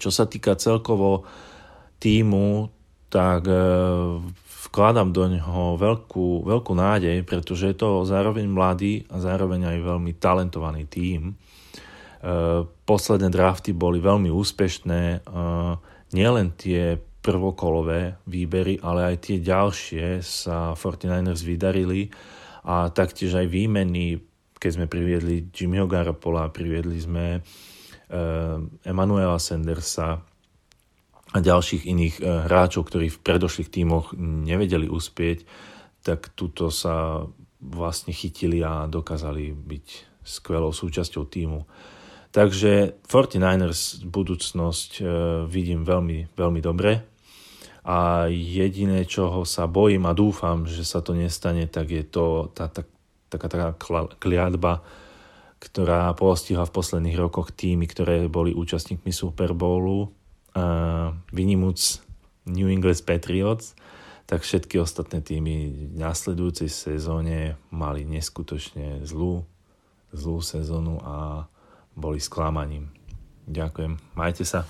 Čo 0.00 0.08
sa 0.08 0.24
týka 0.24 0.56
celkovo 0.56 1.28
týmu, 2.00 2.72
tak 3.14 3.46
e, 3.46 3.56
vkladám 4.66 5.14
do 5.14 5.24
neho 5.30 5.78
veľkú, 5.78 6.50
veľkú 6.50 6.72
nádej, 6.74 7.22
pretože 7.22 7.70
je 7.70 7.76
to 7.78 8.02
zároveň 8.02 8.50
mladý 8.50 9.06
a 9.06 9.22
zároveň 9.22 9.70
aj 9.70 9.78
veľmi 9.86 10.12
talentovaný 10.18 10.90
tím. 10.90 11.22
E, 11.30 11.34
posledné 12.66 13.30
drafty 13.30 13.70
boli 13.70 14.02
veľmi 14.02 14.34
úspešné, 14.34 15.02
e, 15.14 15.18
nielen 16.10 16.58
tie 16.58 16.98
prvokolové 17.24 18.20
výbery, 18.28 18.76
ale 18.84 19.16
aj 19.16 19.16
tie 19.24 19.36
ďalšie 19.40 20.20
sa 20.20 20.76
49ers 20.76 21.40
vydarili 21.40 22.12
a 22.68 22.92
taktiež 22.92 23.40
aj 23.40 23.48
výmeny, 23.48 24.20
keď 24.60 24.70
sme 24.76 24.86
priviedli 24.92 25.48
Jimmyho 25.48 25.88
Garapola, 25.88 26.52
priviedli 26.52 27.00
sme 27.00 27.40
Emanuela 28.84 29.40
Sandersa, 29.40 30.20
a 31.34 31.38
ďalších 31.42 31.82
iných 31.90 32.16
eh, 32.22 32.26
hráčov, 32.46 32.86
ktorí 32.86 33.10
v 33.10 33.22
predošlých 33.22 33.68
tímoch 33.68 34.14
nevedeli 34.16 34.86
uspieť, 34.86 35.42
tak 36.06 36.30
tuto 36.38 36.70
sa 36.70 37.26
vlastne 37.58 38.14
chytili 38.14 38.62
a 38.62 38.86
dokázali 38.86 39.50
byť 39.50 39.86
skvelou 40.22 40.70
súčasťou 40.70 41.24
týmu. 41.26 41.66
Takže 42.30 43.02
49ers 43.06 44.06
budúcnosť 44.06 44.90
eh, 45.02 45.06
vidím 45.50 45.82
veľmi, 45.82 46.38
veľmi 46.38 46.60
dobre 46.62 47.13
a 47.84 48.26
jediné, 48.32 49.04
čoho 49.04 49.44
sa 49.44 49.68
bojím 49.68 50.08
a 50.08 50.16
dúfam, 50.16 50.64
že 50.64 50.88
sa 50.88 51.04
to 51.04 51.12
nestane, 51.12 51.68
tak 51.68 51.92
je 51.92 52.00
to 52.00 52.48
tá, 52.56 52.72
tá, 52.72 52.88
taká 53.28 53.46
taká 53.52 53.68
kliatba, 54.16 54.80
ktorá 55.60 56.08
postihla 56.16 56.64
v 56.64 56.74
posledných 56.80 57.20
rokoch 57.20 57.52
týmy, 57.52 57.84
ktoré 57.84 58.24
boli 58.32 58.56
účastníkmi 58.56 59.12
Super 59.12 59.52
Bowlu 59.52 60.08
uh, 60.08 61.12
vynimúc 61.28 62.00
New 62.48 62.68
England 62.72 63.04
Patriots, 63.04 63.76
tak 64.24 64.40
všetky 64.40 64.80
ostatné 64.80 65.20
týmy 65.20 65.56
v 65.92 65.96
následujúcej 66.00 66.72
sezóne 66.72 67.60
mali 67.68 68.08
neskutočne 68.08 69.04
zlú, 69.04 69.44
zlú 70.16 70.40
sezónu 70.40 71.00
a 71.04 71.44
boli 71.92 72.16
sklamaním. 72.16 72.88
Ďakujem. 73.44 74.00
Majte 74.16 74.48
sa. 74.48 74.64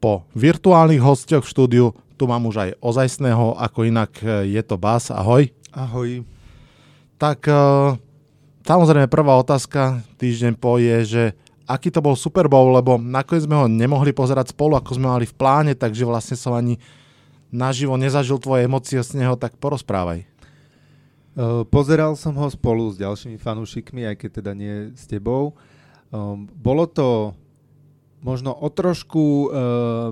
Po 0.00 0.24
virtuálnych 0.32 1.04
hostiach 1.04 1.44
v 1.44 1.52
štúdiu 1.52 1.86
tu 2.16 2.24
mám 2.24 2.48
už 2.48 2.56
aj 2.56 2.70
ozajstného, 2.80 3.60
ako 3.60 3.84
inak 3.84 4.12
e, 4.24 4.48
je 4.56 4.62
to 4.64 4.80
Bas. 4.80 5.12
Ahoj. 5.12 5.52
Ahoj. 5.72 6.24
Tak 7.20 7.44
uh, 7.46 8.00
Samozrejme, 8.60 9.08
prvá 9.08 9.40
otázka 9.40 10.04
týždeň 10.20 10.52
po 10.60 10.76
je, 10.76 10.96
že 11.02 11.22
aký 11.64 11.88
to 11.88 12.04
bol 12.04 12.12
Super 12.12 12.44
Bowl, 12.44 12.76
lebo 12.76 13.00
nakoniec 13.00 13.48
sme 13.48 13.56
ho 13.56 13.66
nemohli 13.66 14.12
pozerať 14.12 14.52
spolu, 14.52 14.76
ako 14.76 15.00
sme 15.00 15.08
mali 15.08 15.24
v 15.24 15.34
pláne, 15.34 15.72
takže 15.72 16.04
vlastne 16.04 16.36
som 16.36 16.52
ani 16.52 16.76
naživo 17.48 17.96
nezažil 17.96 18.36
tvoje 18.36 18.68
emócie 18.68 19.00
z 19.00 19.16
neho, 19.16 19.34
tak 19.34 19.56
porozprávaj. 19.56 20.28
Pozeral 21.72 22.14
som 22.14 22.36
ho 22.36 22.46
spolu 22.52 22.94
s 22.94 23.00
ďalšími 23.00 23.40
fanúšikmi, 23.40 24.04
aj 24.06 24.16
keď 24.22 24.30
teda 24.38 24.52
nie 24.52 24.92
s 24.92 25.08
tebou. 25.08 25.56
Bolo 26.60 26.84
to 26.86 27.32
možno 28.20 28.52
o 28.52 28.68
trošku 28.68 29.48
uh, 29.48 29.48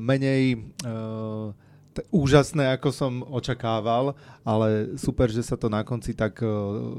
menej 0.01 0.57
uh, 0.85 1.53
t- 1.93 2.05
úžasné, 2.09 2.73
ako 2.73 2.89
som 2.89 3.13
očakával, 3.29 4.17
ale 4.45 4.97
super, 4.97 5.29
že 5.29 5.45
sa 5.45 5.61
to 5.61 5.69
na 5.69 5.85
konci 5.85 6.17
tak 6.17 6.41
uh, 6.41 6.49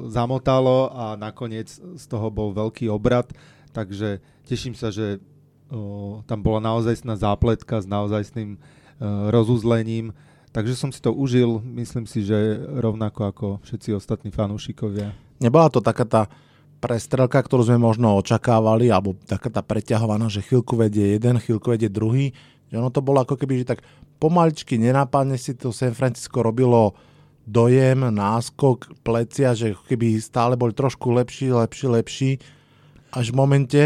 zamotalo 0.09 0.93
a 0.93 1.17
nakoniec 1.17 1.69
z 1.73 2.05
toho 2.05 2.29
bol 2.29 2.53
veľký 2.53 2.87
obrad, 2.93 3.33
takže 3.73 4.21
teším 4.45 4.77
sa, 4.77 4.93
že 4.93 5.17
uh, 5.17 6.21
tam 6.29 6.45
bola 6.45 6.61
naozajstná 6.61 7.17
zápletka 7.17 7.81
s 7.81 7.89
naozajstným 7.89 8.57
uh, 8.57 9.33
rozuzlením, 9.33 10.13
takže 10.53 10.77
som 10.77 10.93
si 10.93 11.01
to 11.01 11.09
užil, 11.09 11.61
myslím 11.77 12.05
si, 12.05 12.21
že 12.21 12.61
rovnako 12.77 13.21
ako 13.33 13.47
všetci 13.65 13.97
ostatní 13.97 14.29
fanúšikovia. 14.29 15.13
Nebola 15.41 15.73
to 15.73 15.81
taká 15.81 16.05
tá 16.05 16.23
prestrelka, 16.79 17.43
ktorú 17.43 17.67
sme 17.67 17.79
možno 17.79 18.15
očakávali, 18.15 18.89
alebo 18.89 19.13
taká 19.27 19.51
tá 19.51 19.59
preťahovaná, 19.59 20.31
že 20.31 20.43
chvíľku 20.43 20.79
vedie 20.79 21.19
jeden, 21.19 21.37
chvíľku 21.37 21.75
vedie 21.75 21.91
druhý, 21.91 22.31
že 22.71 22.79
ono 22.79 22.89
to 22.89 23.03
bolo 23.03 23.21
ako 23.21 23.35
keby, 23.35 23.61
že 23.61 23.75
tak 23.75 23.83
pomaličky 24.17 24.79
nenápadne 24.79 25.35
si 25.35 25.55
to 25.55 25.75
San 25.75 25.91
Francisco 25.91 26.39
robilo 26.39 26.95
dojem, 27.43 28.13
náskok, 28.13 29.03
plecia, 29.03 29.57
že 29.57 29.75
keby 29.75 30.21
stále 30.21 30.53
boli 30.55 30.71
trošku 30.71 31.11
lepší, 31.11 31.51
lepší, 31.51 31.85
lepší, 31.89 32.31
až 33.11 33.33
v 33.33 33.35
momente... 33.35 33.81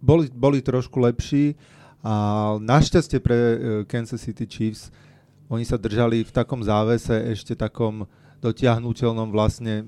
Boli, 0.00 0.32
boli 0.32 0.64
trošku 0.64 0.96
lepší. 0.96 1.60
A 2.00 2.56
našťastie 2.56 3.20
pre 3.20 3.36
e, 3.36 3.56
Kansas 3.84 4.24
City 4.24 4.48
Chiefs 4.48 4.88
oni 5.52 5.68
sa 5.68 5.76
držali 5.76 6.24
v 6.24 6.32
takom 6.32 6.64
závese 6.64 7.12
ešte 7.36 7.52
takom 7.52 8.08
dotiahnutelnom 8.40 9.28
vlastne 9.28 9.84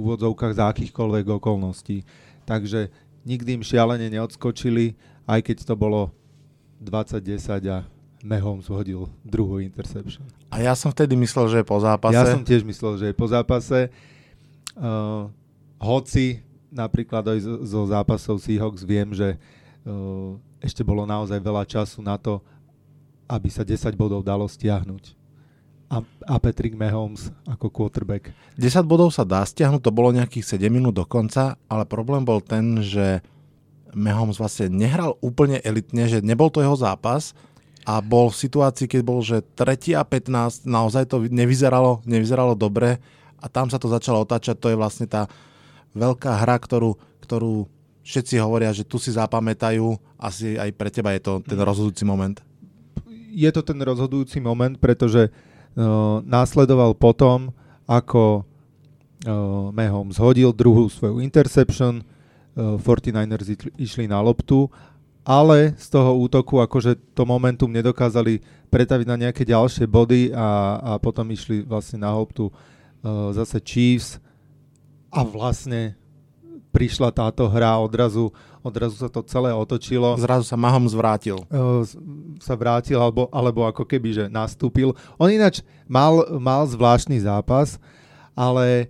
úvodzovkách 0.00 0.56
za 0.56 0.64
akýchkoľvek 0.72 1.26
okolností. 1.36 2.02
Takže 2.48 2.88
nikdy 3.28 3.60
im 3.60 3.64
šialene 3.64 4.08
neodskočili, 4.08 4.96
aj 5.28 5.40
keď 5.44 5.56
to 5.68 5.74
bolo 5.76 6.10
20-10 6.80 7.60
a 7.68 7.84
Mahomes 8.20 8.68
hodil 8.68 9.08
druhú 9.24 9.64
interception. 9.64 10.24
A 10.52 10.60
ja 10.60 10.76
som 10.76 10.92
vtedy 10.92 11.16
myslel, 11.16 11.48
že 11.48 11.56
je 11.64 11.66
po 11.66 11.80
zápase. 11.80 12.16
Ja 12.16 12.28
som 12.28 12.44
tiež 12.44 12.64
myslel, 12.68 13.00
že 13.00 13.06
je 13.12 13.16
po 13.16 13.24
zápase. 13.24 13.88
Uh, 14.76 15.32
hoci 15.80 16.44
napríklad 16.68 17.24
aj 17.24 17.38
zo, 17.40 17.54
zo 17.64 17.80
zápasov 17.88 18.36
Seahawks 18.40 18.84
viem, 18.84 19.16
že 19.16 19.40
uh, 19.84 20.36
ešte 20.60 20.84
bolo 20.84 21.08
naozaj 21.08 21.40
veľa 21.40 21.64
času 21.64 22.04
na 22.04 22.20
to, 22.20 22.44
aby 23.24 23.48
sa 23.48 23.64
10 23.64 23.96
bodov 23.96 24.20
dalo 24.20 24.44
stiahnuť. 24.44 25.19
A, 25.90 26.06
a 26.30 26.38
Patrick 26.38 26.78
Mahomes 26.78 27.34
ako 27.50 27.66
quarterback. 27.66 28.30
10 28.54 28.86
bodov 28.86 29.10
sa 29.10 29.26
dá 29.26 29.42
stiahnuť, 29.42 29.82
to 29.82 29.90
bolo 29.90 30.14
nejakých 30.14 30.54
7 30.54 30.70
minút 30.70 30.94
do 30.94 31.02
konca, 31.02 31.58
ale 31.66 31.82
problém 31.82 32.22
bol 32.22 32.38
ten, 32.38 32.78
že 32.78 33.18
Mahomes 33.90 34.38
vlastne 34.38 34.70
nehral 34.70 35.18
úplne 35.18 35.58
elitne, 35.66 36.06
že 36.06 36.22
nebol 36.22 36.46
to 36.46 36.62
jeho 36.62 36.78
zápas, 36.78 37.34
a 37.82 37.98
bol 37.98 38.28
v 38.28 38.38
situácii, 38.38 38.86
keď 38.86 39.02
bol, 39.02 39.18
že 39.24 39.40
3 39.56 39.98
a 39.98 40.04
15, 40.04 40.68
naozaj 40.68 41.10
to 41.10 41.26
nevyzeralo, 41.26 42.04
nevyzeralo 42.04 42.52
dobre 42.54 43.00
a 43.40 43.48
tam 43.48 43.72
sa 43.72 43.80
to 43.80 43.88
začalo 43.88 44.22
otáčať, 44.22 44.60
to 44.60 44.70
je 44.70 44.76
vlastne 44.76 45.08
tá 45.08 45.26
veľká 45.96 46.44
hra, 46.44 46.60
ktorú, 46.60 46.94
ktorú 47.24 47.66
všetci 48.04 48.36
hovoria, 48.38 48.70
že 48.70 48.84
tu 48.84 49.00
si 49.00 49.10
zapamätajú, 49.10 49.96
asi 50.20 50.60
aj 50.60 50.70
pre 50.76 50.92
teba 50.92 51.16
je 51.16 51.24
to 51.24 51.32
ten 51.40 51.58
rozhodujúci 51.58 52.04
moment. 52.04 52.36
Je 53.30 53.48
to 53.48 53.64
ten 53.64 53.78
rozhodujúci 53.80 54.42
moment, 54.44 54.76
pretože 54.76 55.30
uh, 55.30 55.49
následoval 56.26 56.98
potom, 56.98 57.54
ako 57.86 58.42
uh, 58.42 59.70
Mehom 59.70 60.10
zhodil 60.10 60.50
druhú 60.50 60.90
svoju 60.90 61.22
interception, 61.22 62.02
uh, 62.54 62.74
49ers 62.78 63.74
išli 63.78 64.10
na 64.10 64.18
loptu 64.18 64.70
ale 65.24 65.76
z 65.76 65.86
toho 65.92 66.16
útoku 66.16 66.58
akože 66.64 66.96
to 67.12 67.28
momentum 67.28 67.68
nedokázali 67.68 68.40
pretaviť 68.72 69.06
na 69.06 69.16
nejaké 69.28 69.44
ďalšie 69.44 69.84
body 69.84 70.32
a, 70.32 70.80
a 70.80 70.92
potom 70.96 71.28
išli 71.28 71.60
vlastne 71.62 72.00
na 72.00 72.10
hoptu 72.14 72.48
uh, 72.48 73.30
zase 73.36 73.60
Chiefs 73.60 74.16
a 75.12 75.20
vlastne 75.26 75.99
prišla 76.70 77.10
táto 77.10 77.50
hra, 77.50 77.78
odrazu, 77.82 78.30
odrazu 78.62 78.96
sa 78.98 79.10
to 79.10 79.20
celé 79.26 79.50
otočilo. 79.50 80.14
Zrazu 80.16 80.46
sa 80.46 80.54
Mahom 80.54 80.86
zvrátil. 80.86 81.42
Uh, 81.50 81.82
sa 82.38 82.54
vrátil, 82.54 82.96
alebo, 82.96 83.26
alebo 83.34 83.66
ako 83.66 83.82
keby, 83.82 84.10
že 84.14 84.24
nastúpil. 84.30 84.94
On 85.18 85.26
ináč 85.26 85.66
mal, 85.90 86.38
mal 86.38 86.64
zvláštny 86.70 87.20
zápas, 87.26 87.82
ale 88.38 88.88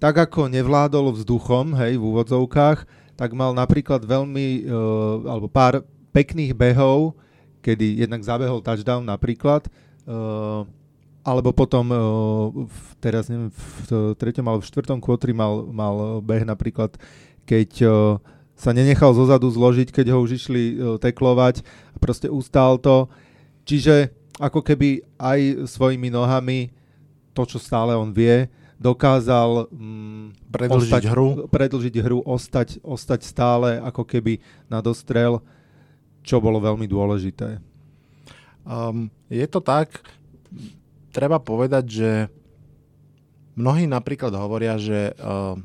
tak 0.00 0.16
ako 0.16 0.48
nevládol 0.48 1.12
vzduchom, 1.12 1.76
hej, 1.76 2.00
v 2.00 2.04
úvodzovkách, 2.08 2.88
tak 3.20 3.30
mal 3.36 3.52
napríklad 3.52 4.00
veľmi, 4.00 4.64
uh, 4.64 5.28
alebo 5.28 5.46
pár 5.46 5.84
pekných 6.10 6.56
behov, 6.56 7.14
kedy 7.60 8.00
jednak 8.00 8.24
zabehol 8.24 8.64
touchdown 8.64 9.04
napríklad, 9.04 9.68
uh, 10.08 10.64
alebo 11.30 11.54
potom 11.54 11.86
v, 12.66 12.86
teraz 12.98 13.30
neviem, 13.30 13.54
v 13.54 14.18
treťom 14.18 14.46
alebo 14.50 14.66
v 14.66 14.70
štvrtom 14.74 14.98
kvotri 14.98 15.30
mal, 15.30 15.70
mal 15.70 16.18
beh 16.18 16.42
napríklad, 16.42 16.98
keď 17.46 17.70
uh, 17.86 17.92
sa 18.58 18.74
nenechal 18.74 19.14
zozadu 19.14 19.46
zložiť, 19.46 19.94
keď 19.94 20.10
ho 20.10 20.18
už 20.26 20.42
išli 20.42 20.62
uh, 20.74 20.98
teklovať 20.98 21.62
a 21.94 21.96
proste 22.02 22.26
ustál 22.26 22.82
to. 22.82 23.06
Čiže 23.62 24.10
ako 24.42 24.58
keby 24.66 25.06
aj 25.22 25.70
svojimi 25.70 26.10
nohami 26.10 26.74
to, 27.30 27.46
čo 27.46 27.62
stále 27.62 27.94
on 27.94 28.10
vie, 28.10 28.50
dokázal 28.80 29.68
um, 29.70 30.32
predlžiť 30.50 30.88
ostať, 30.88 31.04
hru, 31.12 31.28
predlžiť 31.46 31.94
hru 32.00 32.18
ostať, 32.24 32.68
ostať 32.82 33.20
stále 33.22 33.78
ako 33.78 34.02
keby 34.02 34.40
na 34.66 34.82
dostrel, 34.82 35.44
čo 36.24 36.40
bolo 36.40 36.58
veľmi 36.58 36.88
dôležité. 36.88 37.60
Um, 38.64 39.12
je 39.28 39.44
to 39.46 39.60
tak, 39.60 40.00
treba 41.10 41.42
povedať, 41.42 41.84
že 41.86 42.10
mnohí 43.58 43.84
napríklad 43.86 44.32
hovoria, 44.34 44.78
že 44.78 45.12
uh, 45.18 45.58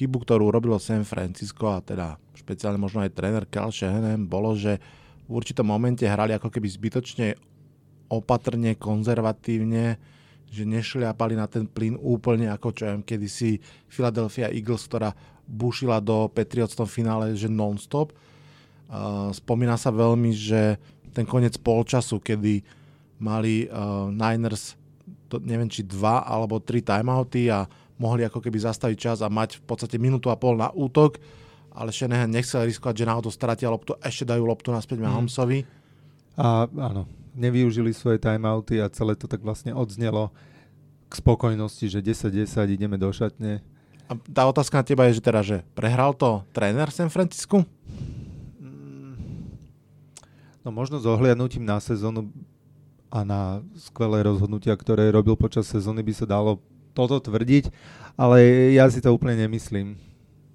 chybu, 0.00 0.24
ktorú 0.24 0.48
robilo 0.48 0.80
San 0.80 1.04
Francisco 1.04 1.68
a 1.70 1.84
teda 1.84 2.16
špeciálne 2.32 2.80
možno 2.80 3.04
aj 3.04 3.14
tréner 3.14 3.44
Carl 3.46 3.70
Shanahan, 3.70 4.24
bolo, 4.24 4.56
že 4.56 4.80
v 5.28 5.38
určitom 5.38 5.68
momente 5.68 6.02
hrali 6.08 6.34
ako 6.34 6.50
keby 6.50 6.66
zbytočne 6.66 7.38
opatrne, 8.10 8.74
konzervatívne, 8.74 10.00
že 10.50 10.66
nešliapali 10.66 11.38
na 11.38 11.46
ten 11.46 11.62
plyn 11.70 11.94
úplne 12.02 12.50
ako 12.50 12.74
čo 12.74 12.82
viem, 12.90 13.06
kedysi 13.06 13.62
Philadelphia 13.86 14.50
Eagles, 14.50 14.90
ktorá 14.90 15.14
bušila 15.46 16.02
do 16.02 16.26
Patriots 16.26 16.74
v 16.74 16.80
tom 16.82 16.90
finále, 16.90 17.38
že 17.38 17.46
non-stop. 17.46 18.10
Uh, 18.90 19.30
spomína 19.30 19.78
sa 19.78 19.94
veľmi, 19.94 20.34
že 20.34 20.82
ten 21.14 21.22
koniec 21.22 21.54
polčasu, 21.62 22.18
kedy 22.18 22.66
mali 23.20 23.68
uh, 23.68 24.08
Niners 24.08 24.80
to, 25.30 25.38
neviem 25.38 25.70
či 25.70 25.86
dva 25.86 26.26
alebo 26.26 26.58
tri 26.58 26.82
timeouty 26.82 27.46
a 27.46 27.70
mohli 28.00 28.26
ako 28.26 28.42
keby 28.42 28.58
zastaviť 28.58 28.98
čas 28.98 29.18
a 29.22 29.30
mať 29.30 29.62
v 29.62 29.64
podstate 29.64 29.96
minútu 30.00 30.26
a 30.32 30.40
pol 30.40 30.58
na 30.58 30.74
útok, 30.74 31.22
ale 31.70 31.94
Shanahan 31.94 32.26
nechcel 32.26 32.66
riskovať, 32.66 33.04
že 33.04 33.08
náhodou 33.08 33.30
stratia 33.30 33.70
loptu, 33.70 33.94
ešte 34.02 34.26
dajú 34.26 34.42
loptu 34.42 34.74
naspäť 34.74 34.98
Mahomsovi. 34.98 35.62
A 36.34 36.66
áno, 36.66 37.06
nevyužili 37.38 37.94
svoje 37.94 38.18
timeouty 38.18 38.82
a 38.82 38.90
celé 38.90 39.14
to 39.14 39.30
tak 39.30 39.44
vlastne 39.44 39.70
odznelo 39.70 40.34
k 41.06 41.12
spokojnosti, 41.14 41.86
že 41.86 42.02
10-10 42.02 42.74
ideme 42.74 42.96
do 42.98 43.12
šatne. 43.14 43.62
A 44.10 44.18
tá 44.34 44.42
otázka 44.50 44.82
na 44.82 44.84
teba 44.86 45.06
je, 45.06 45.20
že 45.20 45.22
teda, 45.22 45.40
že 45.46 45.62
prehral 45.78 46.16
to 46.18 46.42
tréner 46.50 46.90
San 46.90 47.12
Francisco? 47.12 47.62
No 50.60 50.68
možno 50.74 50.98
s 51.00 51.06
ohliadnutím 51.06 51.64
na 51.64 51.80
sezónu 51.80 52.28
a 53.10 53.26
na 53.26 53.60
skvelé 53.74 54.22
rozhodnutia, 54.22 54.78
ktoré 54.78 55.10
robil 55.10 55.34
počas 55.34 55.66
sezóny, 55.66 56.06
by 56.06 56.14
sa 56.14 56.26
dalo 56.30 56.62
toto 56.94 57.18
tvrdiť, 57.18 57.70
ale 58.14 58.70
ja 58.74 58.86
si 58.86 59.02
to 59.02 59.10
úplne 59.10 59.46
nemyslím. 59.46 59.98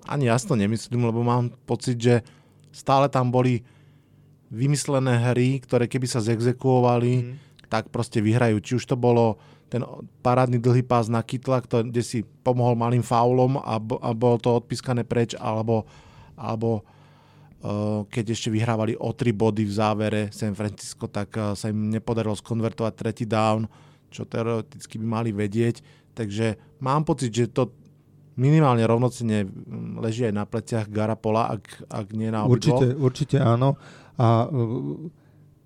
Ani 0.08 0.32
ja 0.32 0.40
si 0.40 0.48
to 0.48 0.56
nemyslím, 0.56 1.04
lebo 1.04 1.20
mám 1.24 1.52
pocit, 1.68 2.00
že 2.00 2.16
stále 2.72 3.12
tam 3.12 3.32
boli 3.32 3.64
vymyslené 4.48 5.20
hry, 5.32 5.60
ktoré 5.60 5.90
keby 5.90 6.08
sa 6.08 6.24
zexekuovali, 6.24 7.14
mm. 7.24 7.34
tak 7.68 7.92
proste 7.92 8.24
vyhrajú. 8.24 8.62
Či 8.62 8.72
už 8.80 8.86
to 8.88 8.96
bolo 8.96 9.36
ten 9.68 9.82
parádny 10.22 10.62
dlhý 10.62 10.86
pás 10.86 11.10
na 11.10 11.26
Kytla, 11.26 11.60
kde 11.66 12.06
si 12.06 12.22
pomohol 12.46 12.78
malým 12.78 13.02
faulom 13.02 13.58
a, 13.58 13.82
a 13.82 14.10
bolo 14.14 14.38
to 14.38 14.62
odpískané 14.62 15.02
preč, 15.02 15.34
alebo, 15.36 15.90
alebo 16.38 16.86
keď 18.10 18.26
ešte 18.36 18.54
vyhrávali 18.54 18.94
o 19.00 19.10
3 19.10 19.34
body 19.34 19.64
v 19.66 19.74
závere 19.74 20.22
San 20.30 20.54
Francisco, 20.54 21.10
tak 21.10 21.34
eh, 21.38 21.54
sa 21.58 21.72
im 21.72 21.90
nepodarilo 21.90 22.38
skonvertovať 22.38 22.94
tretí 22.94 23.26
down, 23.26 23.66
čo 24.14 24.28
teoreticky 24.28 25.02
by 25.02 25.06
mali 25.06 25.30
vedieť. 25.34 25.82
Takže 26.16 26.80
mám 26.80 27.04
pocit, 27.04 27.34
že 27.34 27.52
to 27.52 27.74
minimálne 28.38 28.84
rovnocene 28.86 29.48
hm, 29.48 30.00
leží 30.00 30.28
aj 30.28 30.36
na 30.36 30.46
pleciach 30.46 30.88
Garapola, 30.92 31.58
ak, 31.58 31.64
ak 31.90 32.08
nie 32.14 32.30
na 32.30 32.46
obidvoch. 32.46 32.82
Určite, 32.82 32.88
určite 32.96 33.38
áno. 33.42 33.80
A 34.20 34.46
eh, 34.46 35.10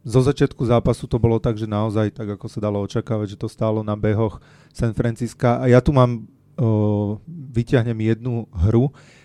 zo 0.07 0.21
začiatku 0.23 0.63
zápasu 0.63 1.03
to 1.05 1.19
bolo 1.19 1.37
tak, 1.43 1.59
že 1.59 1.67
naozaj, 1.67 2.15
tak 2.15 2.39
ako 2.39 2.47
sa 2.47 2.63
dalo 2.63 2.79
očakávať, 2.87 3.35
že 3.35 3.41
to 3.43 3.51
stálo 3.51 3.83
na 3.83 3.99
behoch 3.99 4.39
San 4.71 4.95
Francisca. 4.95 5.59
A 5.59 5.67
ja 5.67 5.83
tu 5.83 5.91
mám, 5.91 6.23
uh, 6.55 7.19
vyťahnem 7.27 7.99
jednu 8.07 8.47
hru, 8.47 8.95
Eh, 8.95 9.18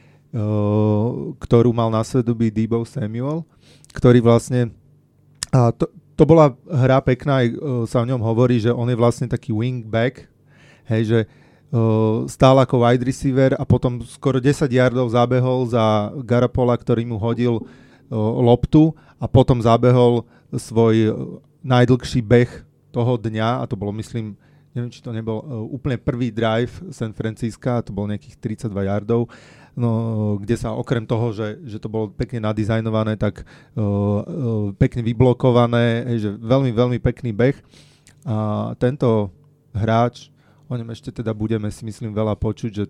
ktorú 1.39 1.71
mal 1.71 1.95
na 1.95 2.03
svedomí 2.03 2.51
Debo 2.51 2.83
Samuel, 2.83 3.47
ktorý 3.95 4.19
vlastne... 4.19 4.75
A 5.55 5.71
to, 5.71 5.87
to 6.19 6.27
bola 6.27 6.51
hra 6.67 6.99
pekná, 6.99 7.47
aj 7.47 7.49
eh, 7.51 7.57
sa 7.87 8.03
o 8.03 8.09
ňom 8.09 8.19
hovorí, 8.19 8.59
že 8.59 8.75
on 8.75 8.91
je 8.91 8.99
vlastne 8.99 9.31
taký 9.31 9.55
wingback, 9.55 10.27
hej, 10.91 11.03
že 11.07 11.21
uh, 11.25 12.29
stál 12.29 12.61
ako 12.61 12.85
wide 12.85 13.01
receiver 13.01 13.57
a 13.57 13.65
potom 13.65 14.05
skoro 14.05 14.37
10 14.37 14.69
yardov 14.69 15.09
zabehol 15.09 15.65
za 15.65 16.13
Garapola, 16.21 16.77
ktorý 16.77 17.09
mu 17.09 17.17
hodil 17.17 17.65
loptu 18.13 18.93
a 19.17 19.25
potom 19.25 19.65
zabehol 19.65 20.29
svoj 20.53 21.17
najdlhší 21.65 22.21
beh 22.21 22.53
toho 22.93 23.17
dňa 23.17 23.65
a 23.65 23.65
to 23.65 23.81
bolo 23.81 23.97
myslím 23.97 24.37
neviem, 24.75 24.91
či 24.91 25.01
to 25.01 25.15
nebol 25.15 25.39
úplne 25.71 25.95
prvý 25.97 26.35
drive 26.35 26.83
San 26.91 27.15
Francisca, 27.15 27.79
to 27.81 27.95
bolo 27.95 28.11
nejakých 28.11 28.61
32 28.67 28.91
yardov 28.91 29.31
no, 29.75 29.91
kde 30.39 30.55
sa 30.55 30.75
okrem 30.75 31.03
toho, 31.05 31.35
že, 31.35 31.59
že 31.67 31.79
to 31.83 31.91
bolo 31.91 32.11
pekne 32.11 32.43
nadizajnované, 32.47 33.19
tak 33.19 33.43
uh, 33.43 33.83
uh, 33.83 34.23
pekne 34.79 35.03
vyblokované, 35.03 36.07
že 36.19 36.35
veľmi, 36.39 36.71
veľmi 36.71 36.99
pekný 37.03 37.35
beh. 37.35 37.59
A 38.25 38.73
tento 38.81 39.35
hráč, 39.75 40.31
o 40.71 40.75
ňom 40.75 40.95
ešte 40.95 41.13
teda 41.13 41.35
budeme 41.37 41.69
si 41.69 41.85
myslím 41.85 42.15
veľa 42.15 42.39
počuť, 42.39 42.71
že 42.73 42.85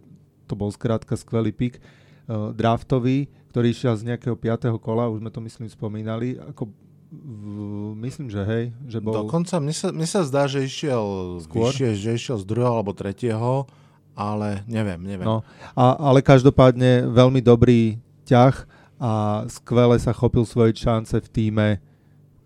to 0.44 0.54
bol 0.54 0.68
skrátka 0.70 1.16
skvelý 1.16 1.50
pik 1.50 1.80
uh, 1.80 2.52
draftový, 2.52 3.32
ktorý 3.50 3.72
išiel 3.72 3.94
z 3.96 4.14
nejakého 4.14 4.36
5. 4.36 4.76
kola, 4.78 5.10
už 5.10 5.24
sme 5.24 5.32
to 5.32 5.40
myslím 5.42 5.68
spomínali, 5.72 6.36
ako 6.36 6.68
v, 7.14 7.94
myslím, 8.02 8.26
že 8.26 8.42
hej, 8.42 8.64
že 8.90 8.98
bol... 8.98 9.14
Dokonca 9.24 9.62
mne 9.62 9.74
sa, 9.74 9.94
mne 9.94 10.08
sa 10.08 10.26
zdá, 10.26 10.50
že 10.50 10.66
išiel, 10.66 11.38
Skôr? 11.46 11.70
Vyššie, 11.70 11.90
že 11.94 12.10
išiel 12.18 12.36
z 12.42 12.44
druhého 12.44 12.74
alebo 12.74 12.90
tretieho 12.90 13.70
ale 14.14 14.62
neviem, 14.70 14.98
neviem. 15.02 15.26
No, 15.26 15.42
a, 15.74 15.98
ale 15.98 16.22
každopádne 16.22 17.10
veľmi 17.10 17.42
dobrý 17.42 17.98
ťah 18.24 18.54
a 19.02 19.42
skvele 19.50 19.98
sa 19.98 20.14
chopil 20.14 20.46
svoje 20.46 20.78
šance 20.78 21.18
v 21.18 21.28
týme. 21.28 21.68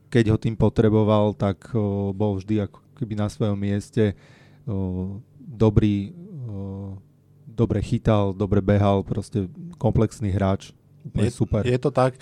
Keď 0.09 0.25
ho 0.33 0.37
tým 0.41 0.57
potreboval, 0.57 1.37
tak 1.37 1.69
o, 1.77 2.11
bol 2.17 2.41
vždy 2.41 2.65
ako 2.65 2.81
keby 2.97 3.15
na 3.15 3.29
svojom 3.29 3.61
mieste. 3.61 4.17
O, 4.65 5.21
dobrý, 5.37 6.17
o, 6.49 6.97
dobre 7.45 7.85
chytal, 7.85 8.33
dobre 8.33 8.65
behal, 8.65 9.05
proste 9.05 9.47
komplexný 9.77 10.33
hráč. 10.33 10.73
Je, 11.13 11.29
super. 11.29 11.63
Je 11.69 11.77
to 11.77 11.93
tak. 11.93 12.17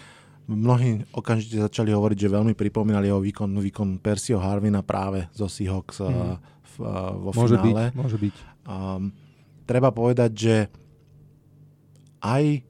Mnohí 0.47 1.03
okamžite 1.11 1.59
začali 1.59 1.91
hovoriť, 1.91 2.19
že 2.27 2.35
veľmi 2.35 2.55
pripomínali 2.55 3.11
jeho 3.11 3.19
výkon, 3.19 3.51
výkon 3.51 3.99
Persio 3.99 4.39
Harvina 4.39 4.83
práve 4.83 5.27
zo 5.35 5.51
Seahawks 5.51 6.03
mm. 6.03 6.39
v, 6.63 6.75
vo 7.19 7.31
môže 7.35 7.59
finále. 7.59 7.91
Byť, 7.91 7.99
môže 7.99 8.19
byť. 8.19 8.37
Um, 8.67 9.11
treba 9.67 9.91
povedať, 9.91 10.31
že 10.33 10.57
aj 12.23 12.63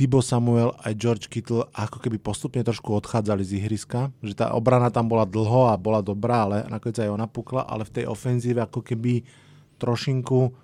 Tibo 0.00 0.24
Samuel, 0.24 0.72
aj 0.80 0.96
George 0.96 1.26
Kittle 1.28 1.68
ako 1.76 2.00
keby 2.00 2.16
postupne 2.16 2.64
trošku 2.64 2.88
odchádzali 3.04 3.44
z 3.44 3.60
ihriska, 3.60 4.08
že 4.24 4.32
tá 4.32 4.56
obrana 4.56 4.88
tam 4.88 5.12
bola 5.12 5.28
dlho 5.28 5.68
a 5.68 5.76
bola 5.76 6.00
dobrá, 6.00 6.48
ale 6.48 6.64
nakoniec 6.72 6.96
aj 7.04 7.12
ona 7.12 7.28
pukla, 7.28 7.68
ale 7.68 7.84
v 7.84 8.00
tej 8.00 8.04
ofenzíve 8.08 8.64
ako 8.64 8.80
keby 8.80 9.20
trošinku 9.76 10.56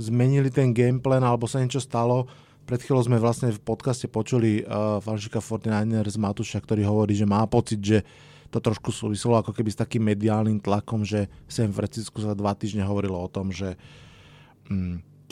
zmenili 0.00 0.48
ten 0.48 0.72
gameplan 0.72 1.20
alebo 1.20 1.44
sa 1.44 1.60
niečo 1.60 1.84
stalo. 1.84 2.24
Pred 2.64 2.80
chvíľou 2.80 3.04
sme 3.04 3.20
vlastne 3.20 3.52
v 3.52 3.60
podcaste 3.60 4.08
počuli 4.08 4.64
uh, 4.64 5.02
fanšika 5.04 5.42
49 5.42 6.08
z 6.08 6.16
Matuša, 6.16 6.58
ktorý 6.64 6.86
hovorí, 6.88 7.12
že 7.12 7.28
má 7.28 7.44
pocit, 7.44 7.82
že 7.82 8.06
to 8.48 8.62
trošku 8.62 8.88
súviselo 8.88 9.36
ako 9.36 9.52
keby 9.52 9.68
s 9.68 9.80
takým 9.84 10.06
mediálnym 10.06 10.62
tlakom, 10.62 11.04
že 11.04 11.28
San 11.44 11.74
Francisco 11.76 12.24
sa 12.24 12.32
dva 12.32 12.56
týždne 12.56 12.86
hovorilo 12.86 13.20
o 13.20 13.28
tom, 13.28 13.52
že 13.52 13.74
uh, 13.74 14.11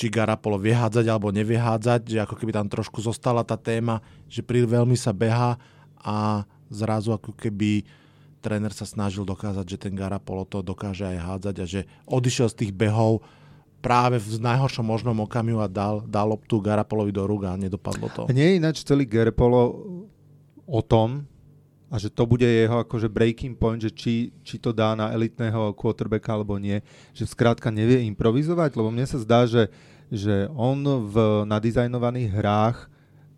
či 0.00 0.06
Garapolo 0.08 0.56
vie 0.56 0.72
alebo 0.72 1.28
nevie 1.28 1.60
hádzať, 1.60 2.00
že 2.08 2.18
ako 2.24 2.34
keby 2.40 2.56
tam 2.56 2.72
trošku 2.72 3.04
zostala 3.04 3.44
tá 3.44 3.60
téma, 3.60 4.00
že 4.32 4.40
pri 4.40 4.64
veľmi 4.64 4.96
sa 4.96 5.12
beha 5.12 5.60
a 6.00 6.48
zrazu 6.72 7.12
ako 7.12 7.36
keby 7.36 7.84
tréner 8.40 8.72
sa 8.72 8.88
snažil 8.88 9.28
dokázať, 9.28 9.66
že 9.68 9.76
ten 9.76 9.92
Garapolo 9.92 10.48
to 10.48 10.64
dokáže 10.64 11.04
aj 11.04 11.18
hádzať 11.20 11.54
a 11.60 11.64
že 11.68 11.80
odišiel 12.08 12.48
z 12.48 12.58
tých 12.64 12.72
behov 12.72 13.20
práve 13.84 14.20
v 14.20 14.40
najhoršom 14.40 14.84
možnom 14.84 15.16
okamihu 15.24 15.60
a 15.60 15.68
dal, 15.68 16.04
dal 16.04 16.32
loptu 16.32 16.60
Garapolovi 16.60 17.12
do 17.12 17.24
rúk 17.24 17.48
a 17.48 17.56
nedopadlo 17.56 18.08
to. 18.12 18.22
Nie 18.32 18.56
je 18.56 18.58
ináč 18.60 18.76
celý 18.84 19.04
Garapolo 19.04 19.84
o 20.64 20.80
tom, 20.84 21.28
a 21.90 21.98
že 21.98 22.07
to 22.07 22.22
bude 22.22 22.46
jeho 22.46 22.87
akože 22.87 23.11
breaking 23.11 23.59
point, 23.59 23.83
že 23.83 23.90
či, 23.90 24.31
či 24.46 24.62
to 24.62 24.70
dá 24.70 24.94
na 24.94 25.11
elitného 25.11 25.74
quarterbacka 25.74 26.31
alebo 26.31 26.55
nie, 26.55 26.79
že 27.11 27.26
skrátka 27.26 27.66
nevie 27.74 28.07
improvizovať, 28.07 28.79
lebo 28.79 28.94
mne 28.94 29.11
sa 29.11 29.18
zdá, 29.18 29.42
že, 29.50 29.66
že 30.07 30.46
on 30.55 30.79
v 31.11 31.42
nadizajnovaných 31.50 32.31
hrách, 32.31 32.87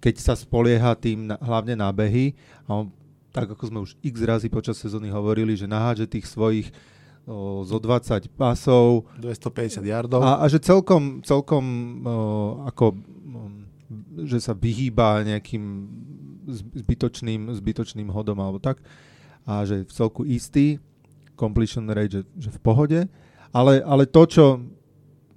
keď 0.05 0.15
sa 0.21 0.35
spolieha 0.37 0.93
tým 1.01 1.33
na, 1.33 1.41
hlavne 1.41 1.81
na 1.81 1.89
behy, 1.89 2.37
a 2.69 2.85
on, 2.85 2.93
tak 3.33 3.49
ako 3.57 3.65
sme 3.65 3.81
už 3.81 3.97
x 4.05 4.21
razy 4.21 4.53
počas 4.53 4.77
sezóny 4.77 5.09
hovorili, 5.09 5.57
že 5.57 5.65
naháže 5.65 6.05
tých 6.05 6.29
svojich 6.29 6.69
o, 7.25 7.65
zo 7.65 7.81
20 7.81 8.29
pasov. 8.37 9.09
250 9.17 9.81
yardov. 9.81 10.21
A, 10.21 10.45
a 10.45 10.47
že 10.53 10.61
celkom, 10.61 11.25
celkom 11.25 11.65
o, 12.05 12.15
ako, 12.69 12.93
o, 12.93 13.41
že 14.29 14.45
sa 14.45 14.53
vyhýba 14.53 15.25
nejakým 15.25 15.65
zbytočným, 16.49 17.51
zbytočným 17.55 18.09
hodom 18.11 18.39
alebo 18.39 18.59
tak. 18.59 18.83
A 19.43 19.67
že 19.67 19.83
v 19.83 19.93
celku 19.93 20.23
istý, 20.23 20.79
completion 21.35 21.89
rate, 21.91 22.23
že, 22.23 22.23
že 22.39 22.51
v 22.55 22.61
pohode, 22.63 23.01
ale, 23.51 23.83
ale 23.83 24.07
to, 24.07 24.23
čo 24.27 24.45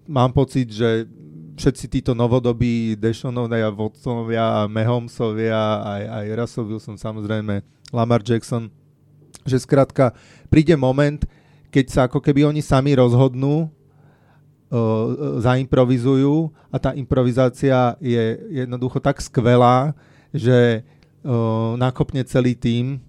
mám 0.05 0.31
pocit, 0.31 0.69
že 0.69 1.09
všetci 1.55 1.85
títo 1.87 2.11
novodobí 2.11 2.99
Deshonovia, 2.99 3.71
Watsonovia, 3.71 4.67
Mahomesovia, 4.67 5.81
aj, 5.81 6.03
aj 6.03 6.25
Russell 6.35 6.67
Wilson, 6.67 6.99
samozrejme 6.99 7.63
Lamar 7.95 8.21
Jackson, 8.21 8.67
že 9.47 9.63
skrátka 9.63 10.11
príde 10.51 10.75
moment, 10.75 11.23
keď 11.71 11.85
sa 11.87 12.01
ako 12.07 12.19
keby 12.19 12.47
oni 12.47 12.59
sami 12.59 12.95
rozhodnú, 12.95 13.67
uh, 13.67 15.39
zaimprovizujú 15.39 16.51
a 16.71 16.77
tá 16.79 16.91
improvizácia 16.95 17.95
je 18.03 18.39
jednoducho 18.51 18.99
tak 18.99 19.23
skvelá, 19.23 19.95
že 20.35 20.83
nakopne 21.75 22.21
celý 22.23 22.53
tým 22.53 23.01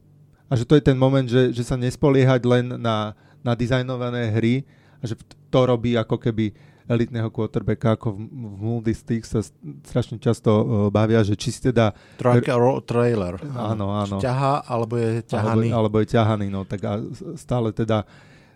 a 0.48 0.56
že 0.56 0.64
to 0.64 0.78
je 0.78 0.82
ten 0.82 0.96
moment, 0.96 1.26
že, 1.28 1.52
že 1.52 1.62
sa 1.66 1.76
nespoliehať 1.76 2.42
len 2.48 2.64
na, 2.80 3.12
na 3.44 3.52
dizajnované 3.52 4.32
hry 4.32 4.64
a 5.02 5.04
že 5.04 5.18
to 5.52 5.60
robí 5.68 5.98
ako 6.00 6.16
keby 6.16 6.56
elitného 6.86 7.28
quarterbacka, 7.34 7.98
ako 7.98 8.14
v, 8.14 8.30
v 8.30 8.60
Moody 8.62 8.94
Sticks 8.94 9.34
sa 9.34 9.42
strašne 9.82 10.22
často 10.22 10.50
uh, 10.54 10.64
bavia, 10.86 11.18
že 11.26 11.34
či 11.34 11.50
si 11.50 11.58
teda... 11.58 11.90
Trojka 12.14 12.54
ro- 12.54 12.78
trailer. 12.78 13.42
Áno, 13.58 13.90
áno. 13.90 14.22
Ťaha, 14.22 14.70
alebo 14.70 14.94
je 14.94 15.26
ťahaný. 15.26 15.74
Alebo, 15.74 15.82
alebo 15.82 15.96
je 15.98 16.06
ťahaný, 16.14 16.46
no 16.46 16.62
tak 16.62 16.80
a 16.86 17.02
stále 17.34 17.74
teda... 17.74 18.06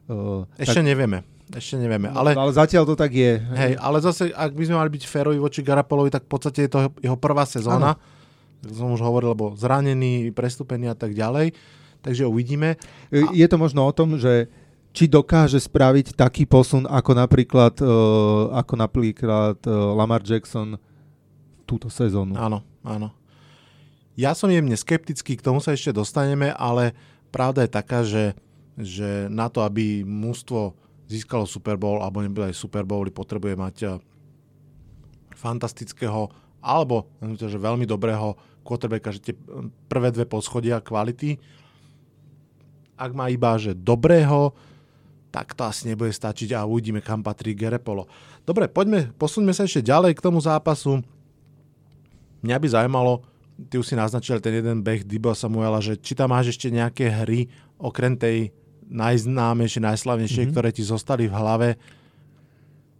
Uh, 0.07 0.47
Ešte 0.63 0.79
tak, 0.79 0.87
nevieme. 0.87 1.27
Ešte 1.51 1.75
nevieme. 1.75 2.07
Ale, 2.15 2.39
ale 2.39 2.55
zatiaľ 2.55 2.87
to 2.87 2.95
tak 2.95 3.11
je. 3.11 3.43
Hej, 3.43 3.75
ale 3.83 3.99
zase, 3.99 4.31
ak 4.31 4.55
by 4.55 4.63
sme 4.63 4.79
mali 4.79 4.91
byť 4.95 5.03
férovi 5.11 5.39
voči 5.43 5.67
Garapolovi, 5.67 6.15
tak 6.15 6.23
v 6.23 6.31
podstate 6.31 6.65
je 6.65 6.71
to 6.71 6.79
jeho 7.03 7.19
prvá 7.19 7.43
sezóna. 7.43 7.99
Ano 7.99 8.20
som 8.69 8.93
už 8.93 9.01
hovoril, 9.01 9.33
lebo 9.33 9.57
zranený, 9.57 10.33
prestúpený 10.37 10.93
a 10.93 10.97
tak 10.97 11.17
ďalej. 11.17 11.57
Takže 12.01 12.29
uvidíme. 12.29 12.77
A... 13.13 13.33
Je 13.33 13.47
to 13.49 13.57
možno 13.57 13.85
o 13.85 13.93
tom, 13.93 14.17
že 14.21 14.49
či 14.91 15.07
dokáže 15.07 15.63
spraviť 15.63 16.19
taký 16.19 16.45
posun 16.45 16.85
ako 16.85 17.15
napríklad, 17.15 17.79
uh, 17.79 18.51
ako 18.59 18.75
napríklad 18.75 19.57
uh, 19.65 19.95
Lamar 19.95 20.21
Jackson 20.27 20.77
túto 21.63 21.87
sezónu. 21.87 22.35
Áno, 22.35 22.67
áno. 22.83 23.15
Ja 24.19 24.35
som 24.35 24.51
jemne 24.51 24.75
skeptický, 24.75 25.39
k 25.39 25.47
tomu 25.47 25.63
sa 25.63 25.73
ešte 25.73 25.95
dostaneme, 25.95 26.51
ale 26.59 26.93
pravda 27.31 27.63
je 27.65 27.71
taká, 27.71 28.03
že, 28.03 28.35
že 28.75 29.31
na 29.31 29.47
to, 29.47 29.63
aby 29.63 30.03
mústvo 30.03 30.75
získalo 31.07 31.47
Super 31.47 31.79
Bowl 31.79 32.03
alebo 32.03 32.21
nebude 32.21 32.51
aj 32.51 32.59
Super 32.59 32.83
Bowly, 32.83 33.15
potrebuje 33.15 33.55
mať 33.55 33.77
fantastického 35.39 36.29
alebo 36.61 37.09
že 37.23 37.57
veľmi 37.57 37.89
dobrého 37.89 38.37
quarterbacka, 38.63 39.15
že 39.15 39.33
tie 39.33 39.35
prvé 39.91 40.13
dve 40.15 40.25
poschodia 40.29 40.79
kvality. 40.79 41.41
Ak 43.01 43.17
má 43.17 43.33
iba, 43.33 43.57
že 43.57 43.73
dobrého, 43.73 44.53
tak 45.31 45.55
to 45.55 45.63
asi 45.63 45.89
nebude 45.89 46.11
stačiť 46.11 46.53
a 46.59 46.67
uvidíme, 46.67 47.01
kam 47.01 47.23
patrí 47.23 47.55
Gerepolo. 47.55 48.11
Dobre, 48.43 48.67
poďme, 48.67 49.15
posuňme 49.15 49.55
sa 49.55 49.65
ešte 49.65 49.87
ďalej 49.87 50.19
k 50.19 50.25
tomu 50.25 50.43
zápasu. 50.43 51.01
Mňa 52.43 52.57
by 52.59 52.67
zaujímalo, 52.67 53.23
ty 53.71 53.79
už 53.79 53.93
si 53.93 53.95
naznačil 53.95 54.43
ten 54.43 54.59
jeden 54.59 54.83
beh 54.83 55.07
Dibo 55.07 55.31
Samuela, 55.33 55.79
že 55.79 55.95
či 55.97 56.19
tam 56.19 56.35
máš 56.35 56.57
ešte 56.57 56.73
nejaké 56.73 57.09
hry, 57.09 57.47
okrem 57.79 58.19
tej 58.19 58.51
najznámejšie, 58.91 59.81
najslavnejšie, 59.87 60.43
mm-hmm. 60.45 60.55
ktoré 60.57 60.69
ti 60.75 60.83
zostali 60.83 61.31
v 61.31 61.37
hlave. 61.37 61.69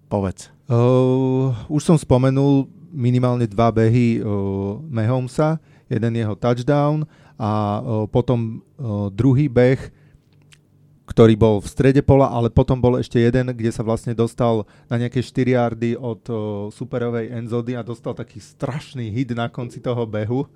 Povedz. 0.07 0.55
Uh, 0.71 1.51
už 1.67 1.83
som 1.83 1.99
spomenul 1.99 2.71
minimálne 2.91 3.47
dva 3.47 3.71
behy 3.71 4.19
Mahomesa, 4.91 5.63
jeden 5.91 6.15
jeho 6.15 6.35
touchdown 6.39 7.03
a 7.41 7.81
potom 8.13 8.61
uh, 8.77 9.09
druhý 9.09 9.49
beh, 9.49 9.81
ktorý 11.09 11.35
bol 11.35 11.59
v 11.59 11.67
strede 11.67 12.05
pola, 12.05 12.31
ale 12.31 12.53
potom 12.53 12.79
bol 12.79 13.01
ešte 13.01 13.19
jeden, 13.19 13.51
kde 13.51 13.73
sa 13.73 13.83
vlastne 13.83 14.15
dostal 14.15 14.63
na 14.87 15.01
nejaké 15.01 15.25
4 15.25 15.57
yardy 15.59 15.97
od 15.99 16.23
uh, 16.31 16.37
superovej 16.71 17.33
endzody 17.35 17.75
a 17.75 17.83
dostal 17.83 18.13
taký 18.15 18.39
strašný 18.39 19.11
hit 19.11 19.35
na 19.35 19.49
konci 19.49 19.83
toho 19.83 20.05
behu. 20.05 20.47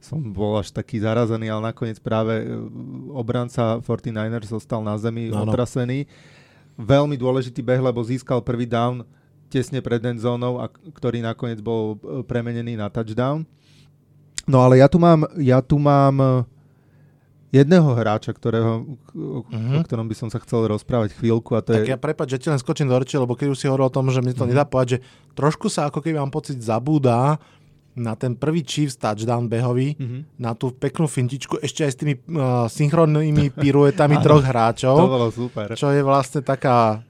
Som 0.00 0.32
bol 0.32 0.58
až 0.58 0.72
taký 0.72 0.98
zarazený, 0.98 1.52
ale 1.52 1.70
nakoniec 1.70 2.00
práve 2.00 2.48
obranca 3.12 3.78
49ers 3.84 4.48
zostal 4.48 4.80
na 4.80 4.96
zemi 4.96 5.28
ano. 5.28 5.44
otrasený. 5.44 6.08
Veľmi 6.80 7.20
dôležitý 7.20 7.60
beh, 7.60 7.84
lebo 7.84 8.00
získal 8.00 8.40
prvý 8.40 8.64
down 8.64 9.04
tesne 9.50 9.82
pred 9.82 9.98
endzónou, 9.98 10.62
a 10.62 10.70
ktorý 10.70 11.18
nakoniec 11.20 11.58
bol 11.58 11.98
e, 11.98 12.22
premenený 12.22 12.78
na 12.78 12.86
touchdown. 12.86 13.42
No 14.46 14.62
ale 14.62 14.78
ja 14.78 14.86
tu 14.86 15.02
mám, 15.02 15.26
ja 15.36 15.58
tu 15.58 15.76
mám 15.76 16.16
e, 16.16 16.28
jedného 17.50 17.90
hráča, 17.98 18.30
ktorého, 18.30 18.86
uh-huh. 19.10 19.78
o 19.78 19.82
ktorom 19.82 20.06
by 20.06 20.14
som 20.14 20.28
sa 20.30 20.38
chcel 20.38 20.70
rozprávať 20.70 21.18
chvíľku. 21.18 21.58
A 21.58 21.60
to 21.60 21.74
tak 21.74 21.86
je... 21.86 21.92
ja 21.92 21.98
prepáč, 21.98 22.38
že 22.38 22.46
ti 22.46 22.48
len 22.48 22.62
skočím 22.62 22.86
do 22.86 22.96
reči, 22.96 23.18
lebo 23.18 23.34
keď 23.34 23.52
už 23.52 23.58
si 23.58 23.66
hovoril 23.66 23.90
o 23.90 23.94
tom, 23.94 24.06
že 24.08 24.22
mi 24.22 24.30
to 24.30 24.46
uh-huh. 24.46 24.54
nedá 24.54 24.62
povedať, 24.62 24.98
že 24.98 25.02
trošku 25.34 25.66
sa 25.66 25.90
ako 25.90 25.98
keby 25.98 26.22
mám 26.22 26.30
pocit 26.30 26.62
zabúda 26.62 27.42
na 27.98 28.14
ten 28.14 28.38
prvý 28.38 28.62
Chiefs 28.62 28.94
touchdown 28.94 29.50
behový, 29.50 29.98
uh-huh. 29.98 30.22
na 30.38 30.54
tú 30.54 30.70
peknú 30.70 31.10
fintičku, 31.10 31.58
ešte 31.58 31.82
aj 31.82 31.90
s 31.90 31.98
tými 31.98 32.14
uh, 32.16 32.70
synchronnými 32.70 33.50
piruetami 33.62 34.16
troch 34.22 34.46
hráčov. 34.46 34.94
To 34.94 35.10
bolo 35.10 35.28
super. 35.34 35.74
Čo 35.74 35.90
je 35.90 36.06
vlastne 36.06 36.40
taká 36.46 37.02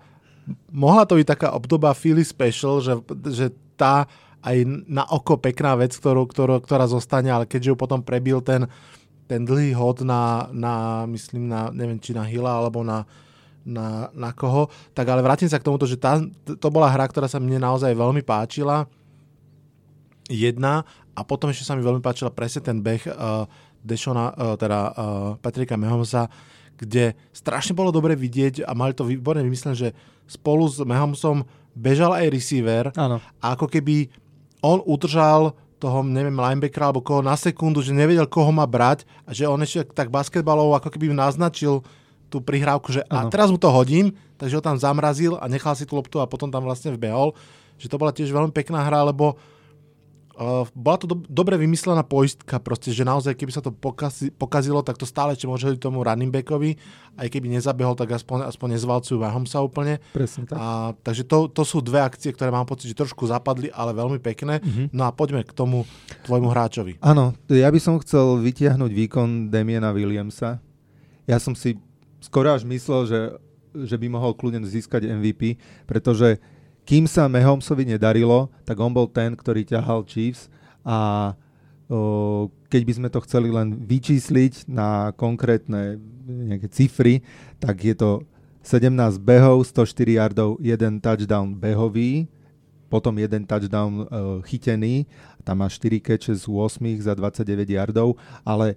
mohla 0.71 1.05
to 1.07 1.19
byť 1.19 1.27
taká 1.27 1.49
obdoba 1.53 1.95
Philly 1.97 2.25
Special, 2.27 2.81
že, 2.81 2.95
že 3.31 3.47
tá 3.79 4.07
aj 4.41 4.57
na 4.89 5.05
oko 5.05 5.37
pekná 5.37 5.77
vec, 5.77 5.93
ktorú, 5.93 6.25
ktorú, 6.25 6.65
ktorá 6.65 6.89
zostane, 6.89 7.29
ale 7.29 7.45
keďže 7.45 7.73
ju 7.73 7.77
potom 7.77 8.01
prebil 8.01 8.41
ten, 8.41 8.65
ten 9.29 9.45
dlhý 9.45 9.77
hod 9.77 10.01
na, 10.01 10.49
na, 10.51 11.05
myslím, 11.13 11.49
na, 11.49 11.69
neviem, 11.69 12.01
či 12.01 12.17
na 12.17 12.25
Hila, 12.25 12.57
alebo 12.57 12.81
na, 12.81 13.05
na, 13.65 14.09
na 14.17 14.33
koho, 14.33 14.73
tak 14.97 15.13
ale 15.13 15.21
vrátim 15.21 15.49
sa 15.49 15.61
k 15.61 15.67
tomuto, 15.69 15.85
že 15.85 16.01
tá, 16.01 16.19
to 16.45 16.69
bola 16.73 16.89
hra, 16.89 17.05
ktorá 17.05 17.29
sa 17.29 17.37
mne 17.37 17.61
naozaj 17.61 17.93
veľmi 17.93 18.25
páčila. 18.25 18.89
Jedna 20.31 20.89
a 21.13 21.21
potom 21.21 21.53
ešte 21.53 21.69
sa 21.69 21.77
mi 21.77 21.85
veľmi 21.85 22.01
páčila 22.01 22.33
presne 22.33 22.65
ten 22.65 22.81
beh 22.81 23.05
uh, 23.11 23.45
Dešona, 23.85 24.25
uh, 24.33 24.55
teda 24.57 24.79
uh, 24.81 24.93
Patrika 25.43 25.77
Mahomesa, 25.77 26.33
kde 26.81 27.13
strašne 27.37 27.77
bolo 27.77 27.93
dobre 27.93 28.17
vidieť 28.17 28.65
a 28.65 28.73
mali 28.73 28.97
to 28.97 29.05
výborne 29.05 29.45
vymyslené, 29.45 29.77
že 29.77 29.89
spolu 30.25 30.65
s 30.65 30.81
Mahomesom 30.81 31.45
bežal 31.77 32.17
aj 32.17 32.33
receiver 32.33 32.89
Áno. 32.97 33.21
a 33.21 33.47
ako 33.53 33.69
keby 33.69 34.09
on 34.65 34.81
udržal 34.89 35.53
toho, 35.81 36.05
neviem, 36.05 36.37
linebackera 36.37 36.89
alebo 36.89 37.05
koho 37.05 37.21
na 37.21 37.37
sekundu, 37.37 37.81
že 37.81 37.93
nevedel, 37.93 38.29
koho 38.29 38.49
má 38.53 38.65
brať 38.65 39.05
a 39.25 39.33
že 39.33 39.49
on 39.49 39.61
ešte 39.61 39.93
tak 39.93 40.09
basketbalov 40.09 40.77
ako 40.77 40.89
keby 40.93 41.13
naznačil 41.13 41.85
tú 42.33 42.41
prihrávku, 42.41 42.93
že 42.93 43.05
ano. 43.09 43.29
a 43.29 43.33
teraz 43.33 43.49
mu 43.49 43.57
to 43.61 43.69
hodím, 43.73 44.13
takže 44.41 44.57
ho 44.57 44.63
tam 44.65 44.77
zamrazil 44.77 45.37
a 45.41 45.49
nechal 45.49 45.77
si 45.77 45.85
tú 45.85 45.97
loptu 45.97 46.21
a 46.21 46.29
potom 46.29 46.49
tam 46.53 46.65
vlastne 46.65 46.95
vbehol. 46.97 47.37
Že 47.81 47.87
to 47.91 47.97
bola 47.97 48.13
tiež 48.13 48.29
veľmi 48.29 48.53
pekná 48.57 48.81
hra, 48.85 49.05
lebo 49.09 49.37
Uh, 49.37 49.60
bola 50.73 50.97
to 50.97 51.07
do, 51.11 51.17
dobre 51.29 51.59
vymyslená 51.61 52.01
poistka, 52.01 52.57
proste, 52.63 52.95
že 52.95 53.05
naozaj 53.05 53.37
keby 53.37 53.53
sa 53.53 53.61
to 53.61 53.75
pokazi, 53.75 54.33
pokazilo, 54.33 54.81
tak 54.81 54.97
to 54.97 55.05
stále 55.05 55.37
ešte 55.37 55.45
môže 55.45 55.69
tomu 55.77 56.01
running 56.01 56.33
backovi, 56.33 56.81
aj 57.21 57.29
keby 57.29 57.53
nezabehol, 57.53 57.93
tak 57.99 58.15
aspoň, 58.17 58.49
aspoň 58.49 58.81
nezvalcujú 58.81 59.21
Mahomesa 59.21 59.61
úplne. 59.61 60.01
Presne 60.17 60.49
tak. 60.49 60.57
A, 60.57 60.97
takže 60.97 61.29
to, 61.29 61.51
to 61.53 61.63
sú 61.67 61.85
dve 61.85 62.01
akcie, 62.01 62.33
ktoré 62.33 62.49
mám 62.49 62.65
pocit, 62.65 62.89
že 62.89 62.97
trošku 62.97 63.29
zapadli, 63.29 63.69
ale 63.75 63.93
veľmi 63.93 64.17
pekné. 64.23 64.65
Mm-hmm. 64.65 64.87
No 64.97 65.05
a 65.05 65.11
poďme 65.13 65.45
k 65.45 65.53
tomu 65.53 65.85
tvojmu 66.25 66.49
hráčovi. 66.49 66.97
Áno, 67.05 67.37
ja 67.53 67.69
by 67.69 67.81
som 67.83 68.01
chcel 68.01 68.41
vytiahnuť 68.41 68.91
výkon 68.97 69.29
Damiena 69.53 69.93
Williamsa. 69.93 70.63
Ja 71.29 71.37
som 71.37 71.53
si 71.53 71.77
skoro 72.25 72.57
až 72.57 72.65
myslel, 72.65 73.01
že, 73.05 73.21
že 73.77 73.97
by 74.01 74.07
mohol 74.09 74.33
kľudne 74.33 74.65
získať 74.65 75.05
MVP, 75.05 75.61
pretože 75.85 76.41
kým 76.85 77.05
sa 77.07 77.31
Mahomesovi 77.31 77.87
nedarilo, 77.87 78.51
tak 78.67 78.77
on 78.81 78.91
bol 78.91 79.07
ten, 79.07 79.37
ktorý 79.37 79.63
ťahal 79.63 80.03
Chiefs 80.07 80.51
a 80.83 81.33
o, 81.91 82.51
keď 82.71 82.83
by 82.87 82.93
sme 82.97 83.09
to 83.11 83.21
chceli 83.27 83.49
len 83.51 83.75
vyčísliť 83.75 84.71
na 84.71 85.11
konkrétne 85.15 85.99
nejaké 86.27 86.71
cifry, 86.71 87.23
tak 87.59 87.83
je 87.83 87.95
to 87.95 88.23
17 88.63 88.93
behov, 89.21 89.65
104 89.65 90.21
yardov, 90.21 90.61
1 90.61 91.01
touchdown 91.01 91.57
behový, 91.57 92.29
potom 92.91 93.15
jeden 93.17 93.47
touchdown 93.47 94.05
uh, 94.05 94.43
chytený, 94.45 95.07
tam 95.47 95.63
má 95.63 95.69
4 95.71 96.03
catche 96.03 96.35
z 96.35 96.45
8 96.45 96.83
za 97.01 97.15
29 97.15 97.71
yardov, 97.71 98.19
ale 98.43 98.77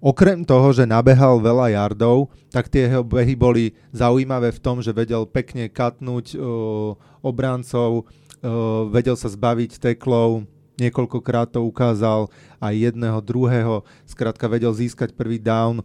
okrem 0.00 0.42
toho, 0.44 0.72
že 0.74 0.88
nabehal 0.88 1.38
veľa 1.38 1.72
yardov, 1.72 2.32
tak 2.50 2.66
tie 2.66 2.88
jeho 2.88 3.04
behy 3.04 3.34
boli 3.38 3.64
zaujímavé 3.94 4.50
v 4.50 4.62
tom, 4.62 4.82
že 4.82 4.90
vedel 4.90 5.28
pekne 5.28 5.70
katnúť 5.70 6.34
uh, 6.34 6.96
obrancov, 7.22 8.04
uh, 8.04 8.88
vedel 8.90 9.14
sa 9.14 9.30
zbaviť 9.30 9.78
teklov, 9.78 10.44
niekoľkokrát 10.80 11.52
to 11.52 11.64
ukázal 11.64 12.32
aj 12.58 12.74
jedného, 12.74 13.18
druhého, 13.20 13.84
skrátka 14.08 14.48
vedel 14.48 14.72
získať 14.72 15.12
prvý 15.12 15.40
down, 15.40 15.84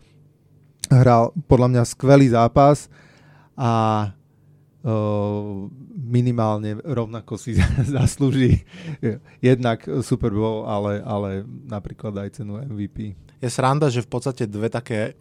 hral 0.88 1.36
podľa 1.50 1.68
mňa 1.76 1.84
skvelý 1.84 2.28
zápas 2.32 2.88
a 3.56 4.12
minimálne 5.98 6.78
rovnako 6.86 7.42
si 7.42 7.58
zaslúži 7.98 8.62
jednak 9.42 9.82
Super 10.06 10.30
Bowl, 10.30 10.70
ale, 10.70 11.02
ale 11.02 11.42
napríklad 11.66 12.14
aj 12.22 12.38
cenu 12.42 12.62
MVP. 12.62 13.18
Je 13.46 13.54
sranda, 13.54 13.94
že 13.94 14.02
v 14.02 14.10
podstate 14.10 14.50
dve 14.50 14.74
také 14.74 15.14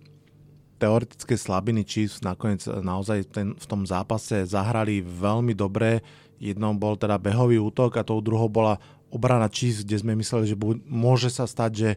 teoretické 0.80 1.36
slabiny 1.36 1.84
Chiefs 1.84 2.24
nakoniec 2.24 2.64
naozaj 2.64 3.28
ten, 3.28 3.52
v 3.52 3.66
tom 3.68 3.84
zápase 3.84 4.48
zahrali 4.48 5.04
veľmi 5.04 5.52
dobre. 5.52 6.00
Jednou 6.40 6.72
bol 6.72 6.96
teda 6.96 7.20
behový 7.20 7.60
útok 7.60 8.00
a 8.00 8.06
tou 8.06 8.24
druhou 8.24 8.48
bola 8.48 8.80
obrana 9.12 9.52
Chiefs, 9.52 9.84
kde 9.84 10.00
sme 10.00 10.16
mysleli, 10.16 10.48
že 10.48 10.56
môže 10.88 11.28
sa 11.28 11.44
stať, 11.44 11.70
že 11.76 11.90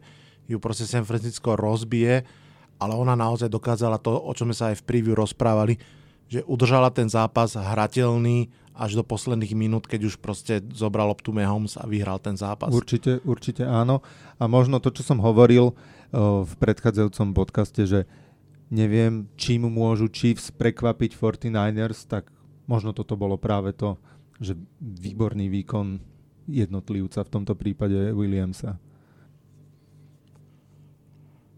ju 0.51 0.59
proste 0.59 0.83
San 0.83 1.07
Francisco 1.07 1.55
rozbije, 1.55 2.27
ale 2.75 2.91
ona 2.91 3.15
naozaj 3.15 3.47
dokázala 3.47 3.95
to, 3.95 4.11
o 4.11 4.31
čom 4.35 4.51
sme 4.51 4.55
sa 4.59 4.65
aj 4.75 4.83
v 4.83 4.87
preview 4.87 5.15
rozprávali, 5.15 5.79
že 6.27 6.43
udržala 6.43 6.91
ten 6.91 7.07
zápas 7.07 7.55
hrateľný 7.55 8.51
až 8.77 8.99
do 8.99 9.03
posledných 9.07 9.57
minút, 9.57 9.89
keď 9.89 10.11
už 10.11 10.19
proste 10.19 10.59
zobral 10.75 11.07
optu 11.09 11.31
Mahomes 11.31 11.79
a 11.79 11.87
vyhral 11.87 12.19
ten 12.19 12.35
zápas. 12.37 12.69
Určite, 12.69 13.23
určite 13.25 13.65
áno. 13.65 14.05
A 14.37 14.45
možno 14.45 14.77
to, 14.77 14.93
čo 14.93 15.01
som 15.01 15.23
hovoril 15.23 15.73
v 16.13 16.53
predchádzajúcom 16.59 17.27
podcaste, 17.35 17.83
že 17.83 17.99
neviem, 18.71 19.27
čím 19.35 19.67
môžu 19.67 20.07
Chiefs 20.07 20.51
prekvapiť 20.55 21.15
49ers, 21.15 22.07
tak 22.07 22.31
možno 22.67 22.91
toto 22.91 23.15
bolo 23.19 23.39
práve 23.39 23.75
to, 23.75 23.99
že 24.39 24.55
výborný 24.79 25.51
výkon 25.51 25.99
jednotlivca, 26.47 27.27
v 27.27 27.33
tomto 27.33 27.53
prípade 27.59 28.11
Williamsa. 28.15 28.79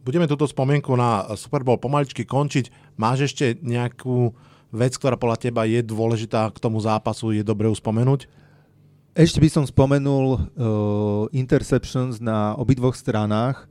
Budeme 0.01 0.25
túto 0.25 0.49
spomienku 0.49 0.89
na 0.97 1.29
Super 1.38 1.62
Bowl 1.62 1.77
pomaličky 1.77 2.25
končiť. 2.25 2.97
Máš 2.97 3.29
ešte 3.29 3.62
nejakú 3.62 4.33
vec, 4.73 4.97
ktorá 4.97 5.19
podľa 5.19 5.38
teba 5.38 5.69
je 5.69 5.85
dôležitá 5.85 6.49
k 6.49 6.57
tomu 6.57 6.81
zápasu, 6.81 7.35
je 7.35 7.45
dobre 7.45 7.69
spomenúť? 7.69 8.25
Ešte 9.13 9.41
by 9.41 9.49
som 9.51 9.65
spomenul 9.67 10.25
uh, 10.33 10.39
interceptions 11.35 12.23
na 12.23 12.55
obidvoch 12.55 12.95
stranách, 12.95 13.69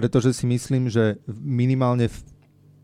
pretože 0.00 0.32
si 0.32 0.48
myslím, 0.48 0.88
že 0.88 1.20
minimálne 1.28 2.08
v 2.08 2.16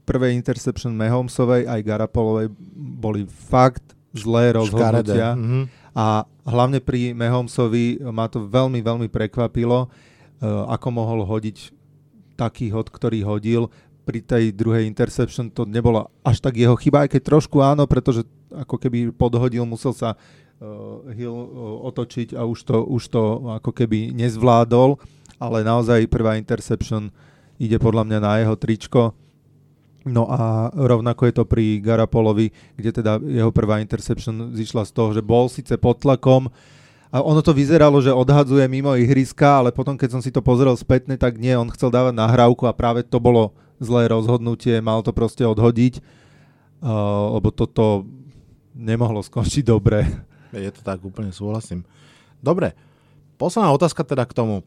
prvej 0.05 0.37
interception 0.37 0.93
Mahomesovej 0.93 1.65
aj 1.65 1.81
Garapolovej 1.81 2.53
boli 2.77 3.25
fakt 3.25 3.97
zlé 4.13 4.53
rozhodnutia. 4.53 5.33
Mm-hmm. 5.33 5.65
A 5.97 6.29
hlavne 6.45 6.85
pri 6.85 7.17
Mahomesovi 7.17 8.05
ma 8.13 8.29
to 8.29 8.45
veľmi, 8.45 8.85
veľmi 8.85 9.09
prekvapilo, 9.09 9.89
uh, 9.89 10.69
ako 10.69 10.89
mohol 10.93 11.25
hodiť 11.25 11.73
taký 12.37 12.69
hod, 12.69 12.93
ktorý 12.93 13.25
hodil 13.25 13.73
pri 14.05 14.21
tej 14.21 14.53
druhej 14.53 14.85
interception 14.85 15.49
to 15.49 15.65
nebola 15.65 16.07
až 16.21 16.39
tak 16.45 16.61
jeho 16.61 16.77
chyba, 16.77 17.09
aj 17.09 17.17
keď 17.17 17.23
trošku 17.33 17.65
áno, 17.65 17.89
pretože 17.89 18.23
ako 18.53 18.77
keby 18.77 19.11
podhodil, 19.11 19.65
musel 19.65 19.97
sa 19.97 20.15
uh, 20.15 21.01
Hill 21.17 21.33
uh, 21.33 21.89
otočiť 21.91 22.37
a 22.37 22.45
už 22.45 22.61
to, 22.61 22.77
už 22.87 23.03
to 23.09 23.23
ako 23.57 23.73
keby 23.73 24.13
nezvládol, 24.13 25.01
ale 25.37 25.67
naozaj 25.67 26.09
prvá 26.09 26.41
interception 26.41 27.13
ide 27.57 27.77
podľa 27.81 28.05
mňa 28.05 28.19
na 28.21 28.33
jeho 28.41 28.57
tričko. 28.57 29.17
No 30.07 30.31
a 30.31 30.71
rovnako 30.71 31.27
je 31.27 31.35
to 31.35 31.45
pri 31.45 31.83
Garapolovi, 31.83 32.55
kde 32.79 32.91
teda 33.03 33.19
jeho 33.19 33.51
prvá 33.51 33.83
interception 33.83 34.55
zišla 34.55 34.87
z 34.87 34.93
toho, 34.95 35.11
že 35.11 35.23
bol 35.25 35.51
síce 35.51 35.75
pod 35.75 35.99
tlakom, 35.99 36.47
a 37.15 37.23
ono 37.23 37.39
to 37.41 37.55
vyzeralo, 37.55 38.03
že 38.03 38.11
odhadzuje 38.11 38.67
mimo 38.67 38.93
ihriska, 38.99 39.63
ale 39.63 39.71
potom, 39.71 39.95
keď 39.95 40.19
som 40.19 40.21
si 40.21 40.35
to 40.35 40.43
pozrel 40.43 40.75
spätne, 40.75 41.15
tak 41.15 41.39
nie, 41.39 41.55
on 41.55 41.71
chcel 41.71 41.89
dávať 41.89 42.19
nahrávku 42.19 42.67
a 42.67 42.77
práve 42.77 43.07
to 43.07 43.23
bolo 43.23 43.55
zlé 43.79 44.11
rozhodnutie, 44.11 44.83
mal 44.83 45.01
to 45.07 45.15
proste 45.15 45.41
odhodiť, 45.47 46.03
uh, 46.83 47.39
lebo 47.39 47.55
toto 47.55 48.05
nemohlo 48.75 49.23
skončiť 49.23 49.65
dobre. 49.65 50.05
Je 50.53 50.69
to 50.69 50.83
tak, 50.83 51.01
úplne 51.01 51.31
súhlasím. 51.31 51.89
Dobre, 52.43 52.75
posledná 53.41 53.71
otázka 53.73 54.03
teda 54.03 54.29
k 54.29 54.37
tomu. 54.37 54.67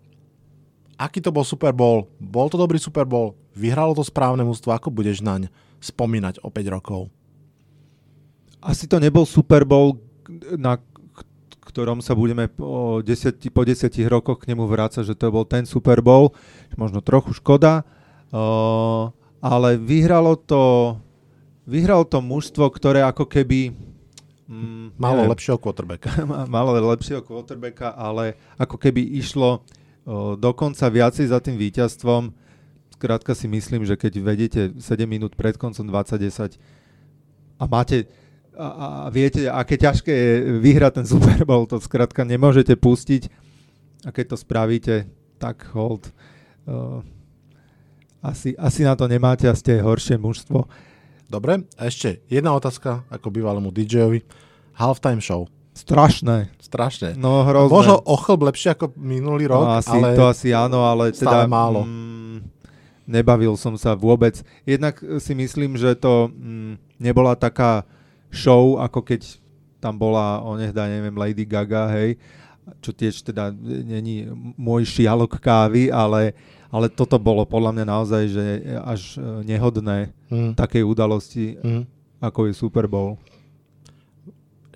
Aký 1.00 1.24
to 1.24 1.32
bol 1.32 1.48
Super 1.48 1.72
Bowl? 1.72 2.12
Bol 2.20 2.52
to 2.52 2.60
dobrý 2.60 2.76
Super 2.76 3.08
Bowl? 3.08 3.40
Vyhralo 3.56 3.96
to 3.96 4.04
správne 4.04 4.44
mústvo? 4.44 4.76
Ako 4.76 4.92
budeš 4.92 5.24
naň 5.24 5.48
spomínať 5.80 6.44
o 6.44 6.52
5 6.52 6.76
rokov? 6.76 7.08
Asi 8.60 8.84
to 8.84 9.00
nebol 9.00 9.24
Super 9.24 9.64
Bowl, 9.64 9.96
na 10.60 10.76
ktorom 11.64 12.04
sa 12.04 12.12
budeme 12.12 12.52
po 12.52 13.00
10, 13.00 13.40
po 13.56 13.64
10 13.64 13.88
rokoch 14.12 14.44
k 14.44 14.52
nemu 14.52 14.68
vrácať, 14.68 15.08
že 15.08 15.16
to 15.16 15.32
bol 15.32 15.48
ten 15.48 15.64
Super 15.64 16.04
Bowl. 16.04 16.36
Možno 16.76 17.00
trochu 17.00 17.32
škoda, 17.32 17.88
Uh, 18.30 19.10
ale 19.42 19.74
vyhralo 19.82 20.38
to, 20.38 20.94
vyhralo 21.66 22.06
to 22.06 22.22
mužstvo, 22.22 22.70
ktoré 22.70 23.02
ako 23.02 23.26
keby... 23.26 23.74
Mm, 24.46 24.94
malo 24.98 25.26
neviem, 25.26 25.34
lepšieho 25.34 25.58
quarterbacka. 25.58 26.10
malo 26.54 26.78
lepšieho 26.78 27.26
quarterbacka, 27.26 27.98
ale 27.98 28.38
ako 28.62 28.78
keby 28.78 29.02
išlo 29.18 29.66
dokonca 30.38 30.90
viacej 30.90 31.30
za 31.30 31.38
tým 31.38 31.56
víťazstvom. 31.60 32.34
Skrátka 32.98 33.38
si 33.38 33.48
myslím, 33.48 33.86
že 33.86 33.96
keď 33.96 34.14
vedete 34.20 34.62
7 34.76 35.06
minút 35.06 35.38
pred 35.38 35.56
koncom 35.56 35.88
2010 35.88 36.60
a 37.60 37.64
máte 37.68 38.10
a, 38.60 38.68
a 38.68 38.88
viete, 39.08 39.48
aké 39.48 39.80
ťažké 39.80 40.12
je 40.12 40.34
vyhrať 40.60 41.00
ten 41.00 41.06
Super 41.08 41.48
Bowl, 41.48 41.64
to 41.64 41.80
skrátka 41.80 42.28
nemôžete 42.28 42.76
pustiť 42.76 43.32
a 44.04 44.12
keď 44.12 44.36
to 44.36 44.38
spravíte, 44.40 44.96
tak 45.40 45.64
hold. 45.72 46.12
Uh, 46.68 47.00
asi, 48.20 48.52
asi 48.60 48.84
na 48.84 49.00
to 49.00 49.08
nemáte 49.08 49.48
a 49.48 49.56
ste 49.56 49.80
horšie 49.80 50.20
mužstvo. 50.20 50.68
Dobre, 51.32 51.64
a 51.80 51.82
ešte 51.88 52.20
jedna 52.28 52.52
otázka 52.52 53.08
ako 53.08 53.32
bývalému 53.32 53.72
DJ-ovi. 53.72 54.28
Halftime 54.76 55.24
show. 55.24 55.48
Strašné. 55.80 56.52
Strašné. 56.60 57.16
No 57.16 57.48
hrozné. 57.48 57.72
Možno 57.72 57.96
o 58.04 58.16
chlb 58.20 58.52
lepšie 58.52 58.76
ako 58.76 58.92
minulý 59.00 59.48
rok, 59.48 59.64
no, 59.64 59.80
asi, 59.80 59.96
ale 59.96 60.08
to 60.14 60.24
asi 60.28 60.48
áno, 60.52 60.84
ale 60.84 61.16
teda 61.16 61.48
málo. 61.48 61.88
Mm, 61.88 62.44
nebavil 63.08 63.56
som 63.56 63.74
sa 63.80 63.96
vôbec. 63.96 64.44
Jednak 64.68 65.00
si 65.24 65.34
myslím, 65.34 65.80
že 65.80 65.96
to 65.96 66.30
mm, 66.30 67.00
nebola 67.00 67.34
taká 67.34 67.88
show, 68.30 68.78
ako 68.78 69.02
keď 69.02 69.40
tam 69.80 69.96
bola 69.96 70.44
onehda, 70.44 70.92
neviem, 70.92 71.16
Lady 71.16 71.48
Gaga, 71.48 71.88
hej, 71.96 72.20
čo 72.84 72.92
tiež 72.92 73.24
teda 73.26 73.50
není 73.64 74.28
môj 74.60 74.86
šialok 74.86 75.40
kávy, 75.40 75.90
ale 75.90 76.36
ale 76.70 76.86
toto 76.86 77.18
bolo 77.18 77.50
podľa 77.50 77.74
mňa 77.74 77.86
naozaj 77.90 78.24
že 78.30 78.46
až 78.86 79.18
e, 79.18 79.42
nehodné 79.42 80.14
mm. 80.30 80.54
takej 80.54 80.86
udalosti, 80.86 81.58
mm. 81.58 81.84
ako 82.22 82.46
je 82.46 82.54
Super 82.54 82.86
Bowl. 82.86 83.18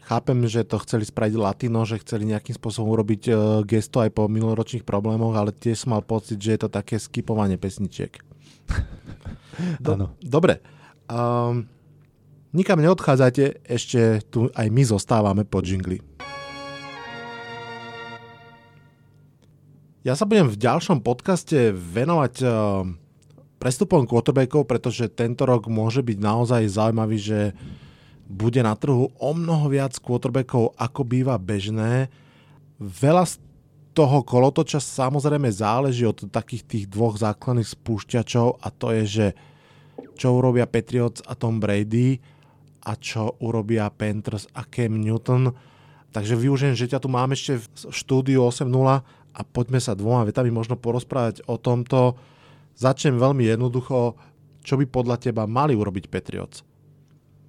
Chápem, 0.04 0.36
že 0.52 0.68
to 0.68 0.84
chceli 0.84 1.08
spraviť 1.08 1.34
latino, 1.40 1.88
že 1.88 2.04
chceli 2.04 2.28
nejakým 2.28 2.60
spôsobom 2.60 2.92
urobiť 2.92 3.22
uh, 3.32 3.38
gesto 3.64 4.04
aj 4.04 4.12
po 4.12 4.28
minuloročných 4.28 4.84
problémoch, 4.84 5.32
ale 5.32 5.56
tiež 5.56 5.88
som 5.88 5.96
mal 5.96 6.04
pocit, 6.04 6.36
že 6.44 6.56
je 6.56 6.60
to 6.60 6.70
také 6.70 7.00
skipovanie 7.00 7.56
pesničiek. 7.56 8.12
Do, 9.80 10.12
dobre. 10.20 10.60
Um, 11.08 11.72
nikam 12.52 12.84
neodchádzajte, 12.84 13.64
ešte 13.64 14.26
tu 14.28 14.52
aj 14.52 14.68
my 14.68 14.84
zostávame 14.84 15.48
po 15.48 15.64
džingli. 15.64 16.04
Ja 20.04 20.20
sa 20.20 20.28
budem 20.28 20.52
v 20.52 20.60
ďalšom 20.60 21.00
podcaste 21.00 21.72
venovať 21.72 22.34
uh, 22.44 22.84
prestupom 23.56 24.04
quarterbackov, 24.04 24.68
pretože 24.68 25.08
tento 25.08 25.48
rok 25.48 25.72
môže 25.72 26.04
byť 26.04 26.18
naozaj 26.20 26.68
zaujímavý, 26.68 27.18
že 27.24 27.40
bude 28.28 28.64
na 28.64 28.74
trhu 28.74 29.12
o 29.20 29.30
mnoho 29.36 29.68
viac 29.68 29.96
quarterbackov, 30.00 30.76
ako 30.80 31.02
býva 31.04 31.36
bežné. 31.36 32.08
Veľa 32.80 33.28
z 33.28 33.34
toho 33.94 34.26
kolotoča 34.26 34.82
samozrejme 34.82 35.54
záleží 35.54 36.04
od 36.04 36.26
takých 36.34 36.66
tých 36.66 36.86
dvoch 36.90 37.20
základných 37.22 37.70
spúšťačov 37.70 38.64
a 38.64 38.68
to 38.74 38.88
je, 39.02 39.04
že 39.06 39.28
čo 40.18 40.34
urobia 40.34 40.66
Patriots 40.66 41.22
a 41.30 41.38
Tom 41.38 41.62
Brady 41.62 42.18
a 42.84 42.98
čo 42.98 43.38
urobia 43.40 43.94
Panthers 43.94 44.50
a 44.58 44.66
Cam 44.66 44.98
Newton. 44.98 45.54
Takže 46.14 46.34
využijem, 46.38 46.76
že 46.78 46.90
ťa 46.90 47.02
tu 47.02 47.10
mám 47.10 47.34
ešte 47.34 47.62
v 47.62 47.66
štúdiu 47.94 48.46
8.0 48.46 48.70
a 49.34 49.42
poďme 49.42 49.82
sa 49.82 49.98
dvoma 49.98 50.26
vetami 50.26 50.54
možno 50.54 50.78
porozprávať 50.78 51.46
o 51.50 51.58
tomto. 51.58 52.18
Začnem 52.78 53.18
veľmi 53.18 53.46
jednoducho, 53.46 54.18
čo 54.66 54.74
by 54.78 54.86
podľa 54.90 55.18
teba 55.22 55.46
mali 55.46 55.78
urobiť 55.78 56.10
Patriots? 56.10 56.73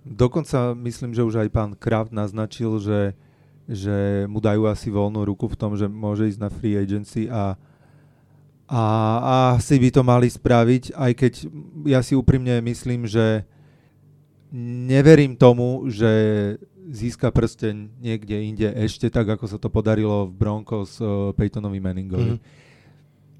Dokonca 0.04 0.76
myslím, 0.76 1.16
že 1.16 1.24
už 1.24 1.40
aj 1.40 1.48
pán 1.48 1.72
Kraft 1.72 2.12
naznačil, 2.12 2.76
že, 2.76 3.16
že 3.64 4.28
mu 4.28 4.36
dajú 4.36 4.68
asi 4.68 4.92
voľnú 4.92 5.24
ruku 5.24 5.48
v 5.48 5.56
tom, 5.56 5.80
že 5.80 5.88
môže 5.88 6.28
ísť 6.28 6.40
na 6.44 6.52
free 6.52 6.76
agency 6.76 7.24
a, 7.32 7.56
a, 8.68 8.82
a 9.16 9.34
asi 9.56 9.80
by 9.80 9.88
to 9.88 10.04
mali 10.04 10.28
spraviť, 10.28 10.92
aj 10.92 11.12
keď 11.16 11.32
ja 11.88 12.04
si 12.04 12.12
úprimne 12.12 12.60
myslím, 12.60 13.08
že 13.08 13.48
neverím 14.86 15.40
tomu, 15.40 15.88
že 15.88 16.12
získa 16.84 17.32
prsteň 17.32 17.96
niekde 17.96 18.36
inde 18.44 18.68
ešte 18.76 19.08
tak, 19.08 19.24
ako 19.24 19.48
sa 19.48 19.56
to 19.56 19.72
podarilo 19.72 20.28
v 20.28 20.36
Broncos 20.36 21.00
uh, 21.00 21.32
Peytonovi 21.32 21.80
Manningovi. 21.80 22.36
Mm. 22.36 22.40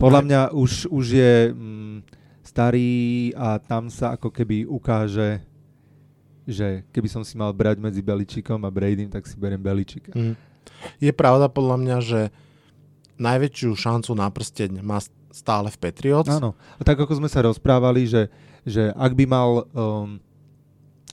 Podľa 0.00 0.20
mňa 0.24 0.40
už, 0.56 0.88
už 0.88 1.06
je 1.12 1.34
mm, 1.52 1.96
starý 2.40 3.30
a 3.36 3.60
tam 3.60 3.92
sa 3.92 4.16
ako 4.16 4.32
keby 4.32 4.64
ukáže 4.64 5.44
že 6.44 6.84
keby 6.92 7.08
som 7.08 7.22
si 7.24 7.34
mal 7.34 7.50
brať 7.52 7.80
medzi 7.80 8.04
Beličikom 8.04 8.60
a 8.64 8.70
Bradym, 8.70 9.08
tak 9.08 9.24
si 9.24 9.34
beriem 9.36 9.60
Beličika. 9.60 10.12
Mm. 10.12 10.36
Je 11.00 11.12
pravda 11.12 11.48
podľa 11.48 11.76
mňa, 11.80 11.96
že 12.00 12.20
najväčšiu 13.20 13.70
šancu 13.76 14.10
na 14.16 14.28
prsteň 14.28 14.80
má 14.80 15.00
stále 15.34 15.68
v 15.70 15.78
Patriots. 15.80 16.30
Áno. 16.30 16.54
A 16.78 16.82
tak 16.86 17.00
ako 17.00 17.18
sme 17.18 17.28
sa 17.28 17.42
rozprávali, 17.42 18.06
že, 18.06 18.30
že 18.62 18.94
ak 18.94 19.12
by 19.18 19.24
mal 19.26 19.66
um, 19.74 20.22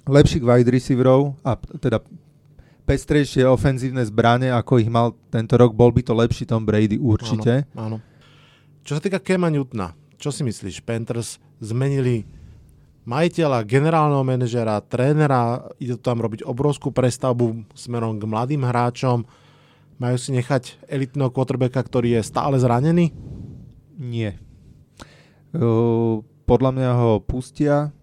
lepších 0.05 0.45
wide 0.45 0.69
receiverov 0.69 1.35
a 1.41 1.57
teda 1.57 2.01
pestrejšie 2.85 3.45
ofenzívne 3.45 4.01
zbranie, 4.05 4.49
ako 4.51 4.81
ich 4.81 4.89
mal 4.89 5.13
tento 5.29 5.55
rok, 5.57 5.71
bol 5.73 5.93
by 5.93 6.01
to 6.01 6.13
lepší 6.13 6.43
Tom 6.49 6.65
Brady 6.65 6.97
určite. 6.97 7.65
Áno, 7.77 7.97
áno. 7.97 7.97
Čo 8.81 8.97
sa 8.97 9.01
týka 9.01 9.21
Kema 9.21 9.53
Newtona, 9.53 9.93
čo 10.17 10.33
si 10.33 10.41
myslíš? 10.41 10.81
Panthers 10.81 11.37
zmenili 11.61 12.25
majiteľa, 13.01 13.65
generálneho 13.65 14.21
manažera, 14.21 14.77
trénera, 14.85 15.69
ide 15.81 15.97
tam 15.97 16.21
robiť 16.21 16.45
obrovskú 16.45 16.93
prestavbu 16.93 17.65
smerom 17.73 18.21
k 18.21 18.29
mladým 18.29 18.61
hráčom. 18.61 19.25
Majú 19.97 20.17
si 20.17 20.33
nechať 20.33 20.81
elitného 20.89 21.29
quarterbacka, 21.29 21.81
ktorý 21.81 22.17
je 22.17 22.21
stále 22.25 22.57
zranený? 22.57 23.13
Nie. 23.97 24.37
Podľa 26.45 26.71
mňa 26.73 26.91
ho 26.97 27.11
pustia 27.21 27.93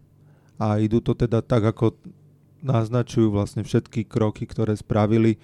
a 0.59 0.79
idú 0.79 1.03
to 1.03 1.15
teda 1.15 1.43
tak, 1.43 1.67
ako 1.67 1.99
naznačujú 2.63 3.31
vlastne 3.31 3.63
všetky 3.63 4.07
kroky, 4.07 4.47
ktoré 4.47 4.75
spravili, 4.75 5.39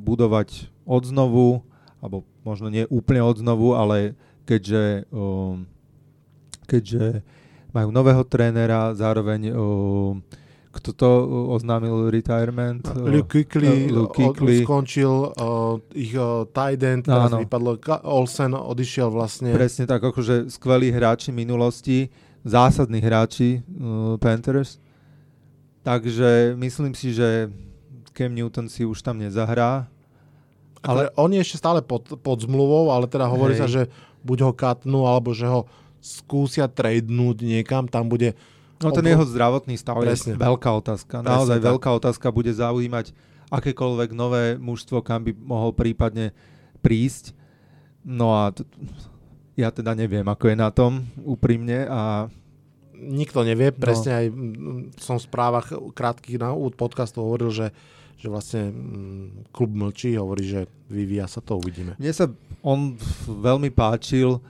budovať 0.00 0.72
odznovu, 0.88 1.64
alebo 2.00 2.24
možno 2.44 2.68
nie 2.68 2.88
úplne 2.88 3.24
odznovu, 3.24 3.76
ale 3.76 4.16
keďže, 4.44 5.08
keďže 6.68 7.24
majú 7.74 7.90
nového 7.90 8.22
trénera, 8.22 8.94
zároveň 8.94 9.50
uh, 9.50 10.14
kto 10.74 10.90
to 10.90 11.10
oznámil 11.54 12.10
retirement? 12.10 12.82
Luke 12.98 13.30
Kuechly, 13.30 13.90
uh, 13.90 13.94
Luke 13.94 14.14
Kuechly. 14.14 14.66
skončil, 14.66 15.30
uh, 15.34 15.78
ich 15.94 16.14
uh, 16.18 16.46
tight 16.50 16.82
end, 16.82 17.06
teraz 17.06 17.30
no, 17.30 17.38
vypadlo, 17.42 17.78
Olsen 18.02 18.54
odišiel 18.58 19.10
vlastne. 19.10 19.54
Presne 19.54 19.86
tak, 19.86 20.02
akože 20.02 20.50
skvelí 20.50 20.90
hráči 20.90 21.30
minulosti, 21.30 22.10
zásadní 22.42 22.98
hráči 22.98 23.62
uh, 23.62 24.18
Panthers. 24.18 24.82
Takže 25.86 26.58
myslím 26.58 26.96
si, 26.96 27.14
že 27.14 27.52
Cam 28.16 28.32
Newton 28.34 28.66
si 28.66 28.82
už 28.88 29.02
tam 29.04 29.20
nezahrá. 29.20 29.86
Ale 30.84 31.08
on 31.16 31.32
je 31.32 31.40
ešte 31.40 31.60
stále 31.60 31.80
pod, 31.80 32.18
pod 32.20 32.38
zmluvou, 32.40 32.92
ale 32.92 33.08
teda 33.08 33.28
hovorí 33.28 33.56
Hej. 33.56 33.60
sa, 33.60 33.66
že 33.68 33.82
buď 34.24 34.38
ho 34.48 34.52
katnú, 34.52 35.04
alebo 35.04 35.32
že 35.36 35.44
ho 35.48 35.68
skúsia 36.04 36.68
tradenúť 36.68 37.40
niekam, 37.40 37.88
tam 37.88 38.12
bude... 38.12 38.36
No 38.84 38.92
ten 38.92 39.08
jeho 39.08 39.24
zdravotný 39.24 39.80
stav 39.80 39.96
Presne. 40.04 40.36
je 40.36 40.44
veľká 40.44 40.68
otázka. 40.68 41.24
Presne 41.24 41.32
Naozaj 41.32 41.58
tak. 41.58 41.66
veľká 41.72 41.90
otázka 41.96 42.26
bude 42.28 42.52
zaujímať 42.52 43.16
akékoľvek 43.48 44.10
nové 44.12 44.60
mužstvo, 44.60 45.00
kam 45.00 45.24
by 45.24 45.32
mohol 45.32 45.72
prípadne 45.72 46.36
prísť. 46.84 47.32
No 48.04 48.36
a 48.36 48.52
t- 48.52 48.68
ja 49.56 49.72
teda 49.72 49.96
neviem, 49.96 50.26
ako 50.28 50.52
je 50.52 50.56
na 50.60 50.68
tom 50.68 51.08
úprimne 51.24 51.88
a 51.88 52.28
nikto 52.92 53.40
nevie, 53.46 53.72
no. 53.72 53.78
presne 53.80 54.10
no. 54.12 54.18
aj 54.18 54.26
som 55.00 55.16
v 55.16 55.26
správach 55.26 55.72
krátkých 55.72 56.42
na 56.42 56.52
úvod 56.52 56.76
podcastu 56.76 57.24
hovoril, 57.24 57.54
že, 57.54 57.72
že 58.20 58.28
vlastne 58.28 58.74
klub 59.54 59.72
mlčí, 59.72 60.18
hovorí, 60.20 60.44
že 60.44 60.60
vyvíja 60.92 61.30
sa 61.30 61.40
to, 61.40 61.56
uvidíme. 61.56 61.96
Mne 61.96 62.12
sa 62.12 62.28
on 62.60 62.98
veľmi 63.24 63.72
páčil, 63.72 64.42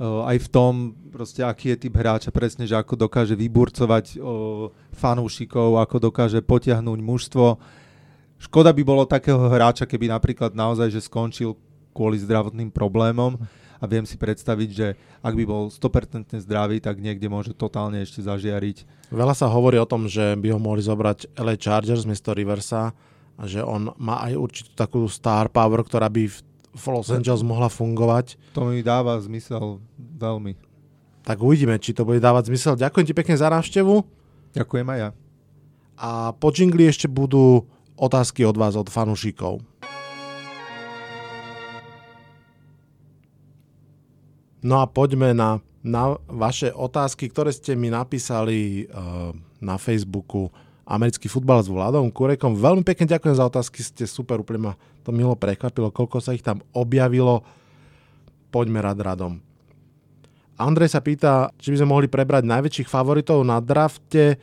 aj 0.00 0.36
v 0.42 0.48
tom, 0.50 0.72
proste, 1.14 1.46
aký 1.46 1.74
je 1.74 1.86
typ 1.86 1.94
hráča, 1.94 2.34
presne, 2.34 2.66
že 2.66 2.74
ako 2.74 3.06
dokáže 3.06 3.38
vyburcovať 3.38 4.18
uh, 4.18 4.70
fanúšikov, 4.90 5.78
ako 5.78 6.10
dokáže 6.10 6.42
potiahnuť 6.42 6.98
mužstvo. 6.98 7.46
Škoda 8.42 8.74
by 8.74 8.82
bolo 8.82 9.06
takého 9.06 9.38
hráča, 9.46 9.86
keby 9.86 10.10
napríklad 10.10 10.50
naozaj, 10.52 10.90
že 10.90 11.06
skončil 11.06 11.54
kvôli 11.94 12.18
zdravotným 12.18 12.74
problémom 12.74 13.38
a 13.78 13.84
viem 13.86 14.02
si 14.02 14.18
predstaviť, 14.18 14.68
že 14.74 14.86
ak 15.22 15.34
by 15.38 15.44
bol 15.46 15.70
100% 15.70 16.42
zdravý, 16.42 16.82
tak 16.82 16.98
niekde 16.98 17.30
môže 17.30 17.54
totálne 17.54 18.02
ešte 18.02 18.18
zažiariť. 18.24 19.10
Veľa 19.14 19.34
sa 19.38 19.46
hovorí 19.46 19.78
o 19.78 19.86
tom, 19.86 20.10
že 20.10 20.34
by 20.34 20.56
ho 20.56 20.58
mohli 20.58 20.82
zobrať 20.82 21.38
LA 21.38 21.54
Chargers 21.54 22.02
miesto 22.02 22.34
Riversa 22.34 22.90
a 23.38 23.42
že 23.46 23.62
on 23.62 23.94
má 23.98 24.26
aj 24.26 24.34
určitú 24.34 24.70
takú 24.74 25.06
star 25.06 25.46
power, 25.50 25.86
ktorá 25.86 26.10
by 26.10 26.26
v 26.26 26.38
v 26.74 26.84
Los 26.90 27.08
Angeles 27.08 27.46
mohla 27.46 27.70
fungovať. 27.70 28.34
To 28.58 28.66
mi 28.66 28.82
dáva 28.82 29.16
zmysel 29.22 29.78
veľmi. 29.96 30.58
Tak 31.24 31.40
uvidíme, 31.40 31.78
či 31.80 31.96
to 31.96 32.04
bude 32.04 32.20
dávať 32.20 32.52
zmysel. 32.52 32.74
Ďakujem 32.76 33.06
ti 33.08 33.14
pekne 33.16 33.36
za 33.38 33.48
návštevu. 33.48 34.04
Ďakujem 34.52 34.86
aj 34.90 34.98
ja. 34.98 35.10
A 35.94 36.34
po 36.34 36.50
džingli 36.50 36.90
ešte 36.90 37.06
budú 37.06 37.64
otázky 37.94 38.42
od 38.44 38.58
vás, 38.58 38.74
od 38.74 38.90
fanúšikov. 38.90 39.62
No 44.64 44.80
a 44.80 44.88
poďme 44.88 45.36
na, 45.36 45.60
na 45.84 46.16
vaše 46.26 46.72
otázky, 46.72 47.28
ktoré 47.28 47.52
ste 47.52 47.76
mi 47.76 47.92
napísali 47.92 48.88
uh, 48.88 49.30
na 49.60 49.76
Facebooku 49.76 50.48
americký 50.84 51.32
futbal 51.32 51.64
s 51.64 51.68
Vladom 51.68 52.12
Kurekom. 52.12 52.56
Veľmi 52.56 52.84
pekne 52.84 53.08
ďakujem 53.08 53.36
za 53.36 53.48
otázky, 53.48 53.80
ste 53.80 54.04
super, 54.04 54.40
úplne 54.40 54.72
ma 54.72 54.72
to 55.04 55.12
milo 55.12 55.36
prekvapilo, 55.36 55.92
koľko 55.92 56.20
sa 56.20 56.36
ich 56.36 56.44
tam 56.44 56.60
objavilo. 56.76 57.44
Poďme 58.52 58.84
rad 58.84 59.00
radom. 59.00 59.40
Andrej 60.54 60.94
sa 60.94 61.02
pýta, 61.02 61.50
či 61.58 61.74
by 61.74 61.82
sme 61.82 61.90
mohli 61.90 62.06
prebrať 62.06 62.46
najväčších 62.46 62.86
favoritov 62.86 63.42
na 63.42 63.58
drafte. 63.58 64.38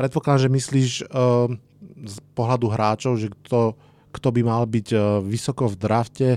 Predpokladám, 0.00 0.48
že 0.48 0.54
myslíš 0.56 0.90
uh, 1.04 1.52
z 2.00 2.16
pohľadu 2.32 2.66
hráčov, 2.72 3.20
že 3.20 3.28
kto, 3.28 3.76
kto 4.08 4.28
by 4.32 4.40
mal 4.40 4.64
byť 4.64 4.88
uh, 4.96 5.20
vysoko 5.20 5.68
v 5.68 5.76
drafte. 5.76 6.28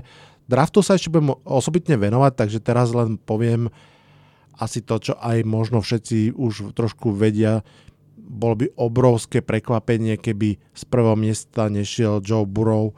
Draftu 0.44 0.84
sa 0.84 1.00
ešte 1.00 1.08
budem 1.08 1.32
osobitne 1.48 1.96
venovať, 1.96 2.32
takže 2.36 2.60
teraz 2.60 2.92
len 2.92 3.16
poviem 3.16 3.72
asi 4.60 4.84
to, 4.84 5.00
čo 5.00 5.16
aj 5.16 5.40
možno 5.42 5.80
všetci 5.80 6.36
už 6.36 6.76
trošku 6.76 7.16
vedia, 7.16 7.64
bolo 8.24 8.64
by 8.64 8.66
obrovské 8.80 9.44
prekvapenie, 9.44 10.16
keby 10.16 10.56
z 10.72 10.82
prvého 10.88 11.14
miesta 11.14 11.68
nešiel 11.68 12.24
Joe 12.24 12.48
Burrow, 12.48 12.96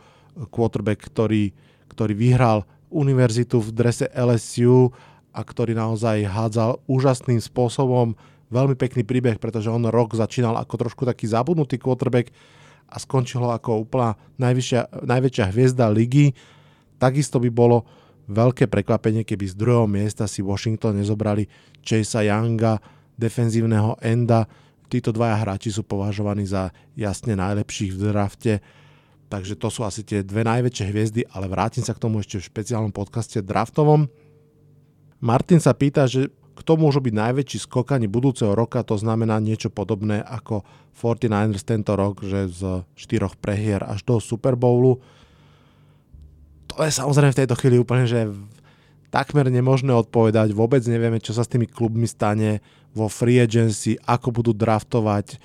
quarterback, 0.55 1.03
ktorý, 1.11 1.51
ktorý 1.91 2.15
vyhral 2.15 2.63
univerzitu 2.93 3.59
v 3.59 3.75
drese 3.75 4.07
LSU 4.15 4.95
a 5.35 5.41
ktorý 5.43 5.75
naozaj 5.75 6.25
hádzal 6.25 6.79
úžasným 6.87 7.43
spôsobom. 7.43 8.15
Veľmi 8.47 8.79
pekný 8.79 9.03
príbeh, 9.03 9.43
pretože 9.43 9.67
on 9.67 9.83
rok 9.91 10.15
začínal 10.15 10.55
ako 10.55 10.87
trošku 10.87 11.03
taký 11.03 11.27
zabudnutý 11.27 11.83
quarterback 11.83 12.31
a 12.87 13.03
skončil 13.03 13.43
ho 13.43 13.51
ako 13.51 13.83
úplná 13.83 14.15
najvyššia, 14.39 15.03
najväčšia 15.03 15.45
hviezda 15.51 15.91
ligy. 15.91 16.31
Takisto 17.03 17.43
by 17.43 17.51
bolo 17.51 17.83
veľké 18.31 18.71
prekvapenie, 18.71 19.27
keby 19.27 19.51
z 19.51 19.55
druhého 19.59 19.91
miesta 19.91 20.31
si 20.31 20.47
Washington 20.47 21.03
nezobrali 21.03 21.51
Chasea 21.83 22.31
Younga, 22.31 22.79
defenzívneho 23.19 23.99
enda, 23.99 24.47
Títo 24.87 25.11
dvaja 25.11 25.43
hráči 25.43 25.75
sú 25.75 25.83
považovaní 25.83 26.47
za 26.47 26.71
jasne 26.95 27.35
najlepších 27.35 27.91
v 27.95 28.01
drafte, 28.15 28.53
takže 29.27 29.59
to 29.59 29.67
sú 29.67 29.83
asi 29.83 30.07
tie 30.07 30.23
dve 30.23 30.47
najväčšie 30.47 30.85
hviezdy, 30.87 31.21
ale 31.35 31.51
vrátim 31.51 31.83
sa 31.83 31.91
k 31.91 32.03
tomu 32.03 32.23
ešte 32.23 32.39
v 32.39 32.47
špeciálnom 32.47 32.95
podcaste 32.95 33.43
draftovom. 33.43 34.07
Martin 35.19 35.59
sa 35.59 35.75
pýta, 35.75 36.07
že 36.07 36.31
kto 36.57 36.81
môžu 36.81 37.05
byť 37.05 37.13
najväčší 37.13 37.59
skokani 37.69 38.09
budúceho 38.09 38.57
roka, 38.57 38.81
to 38.81 38.97
znamená 38.97 39.37
niečo 39.43 39.69
podobné 39.69 40.25
ako 40.25 40.65
49ers 40.97 41.67
tento 41.69 41.93
rok, 41.93 42.25
že 42.25 42.49
z 42.49 42.87
štyroch 42.97 43.37
prehier 43.37 43.85
až 43.85 44.01
do 44.09 44.17
Super 44.17 44.57
Bowlu. 44.57 45.03
To 46.73 46.81
je 46.81 46.89
samozrejme 46.89 47.37
v 47.37 47.41
tejto 47.45 47.59
chvíli 47.61 47.77
úplne, 47.77 48.09
že 48.09 48.33
takmer 49.17 49.49
nemožné 49.49 49.97
odpovedať, 49.97 50.53
vôbec 50.53 50.85
nevieme, 50.85 51.17
čo 51.17 51.33
sa 51.33 51.41
s 51.41 51.49
tými 51.49 51.65
klubmi 51.65 52.05
stane 52.05 52.61
vo 52.93 53.09
free 53.09 53.41
agency, 53.41 53.97
ako 54.05 54.29
budú 54.29 54.53
draftovať, 54.53 55.41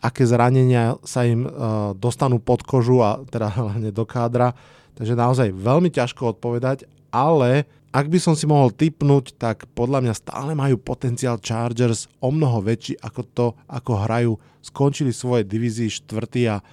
aké 0.00 0.24
zranenia 0.24 0.96
sa 1.04 1.28
im 1.28 1.44
uh, 1.44 1.92
dostanú 1.92 2.40
pod 2.40 2.64
kožu 2.64 3.04
a 3.04 3.20
teda 3.28 3.52
hlavne 3.60 3.92
do 3.92 4.08
kádra. 4.08 4.56
Takže 4.96 5.12
naozaj 5.12 5.52
veľmi 5.52 5.92
ťažko 5.92 6.40
odpovedať, 6.40 6.88
ale 7.12 7.68
ak 7.92 8.08
by 8.08 8.16
som 8.16 8.32
si 8.32 8.48
mohol 8.48 8.72
typnúť, 8.72 9.36
tak 9.36 9.68
podľa 9.76 10.00
mňa 10.00 10.14
stále 10.16 10.56
majú 10.56 10.80
potenciál 10.80 11.36
Chargers 11.36 12.08
o 12.24 12.32
mnoho 12.32 12.64
väčší 12.64 12.96
ako 13.04 13.20
to, 13.28 13.46
ako 13.68 13.92
hrajú. 14.08 14.32
Skončili 14.64 15.12
svoje 15.12 15.44
divízii 15.44 15.92
štvrtý 15.92 16.48
a 16.48 16.64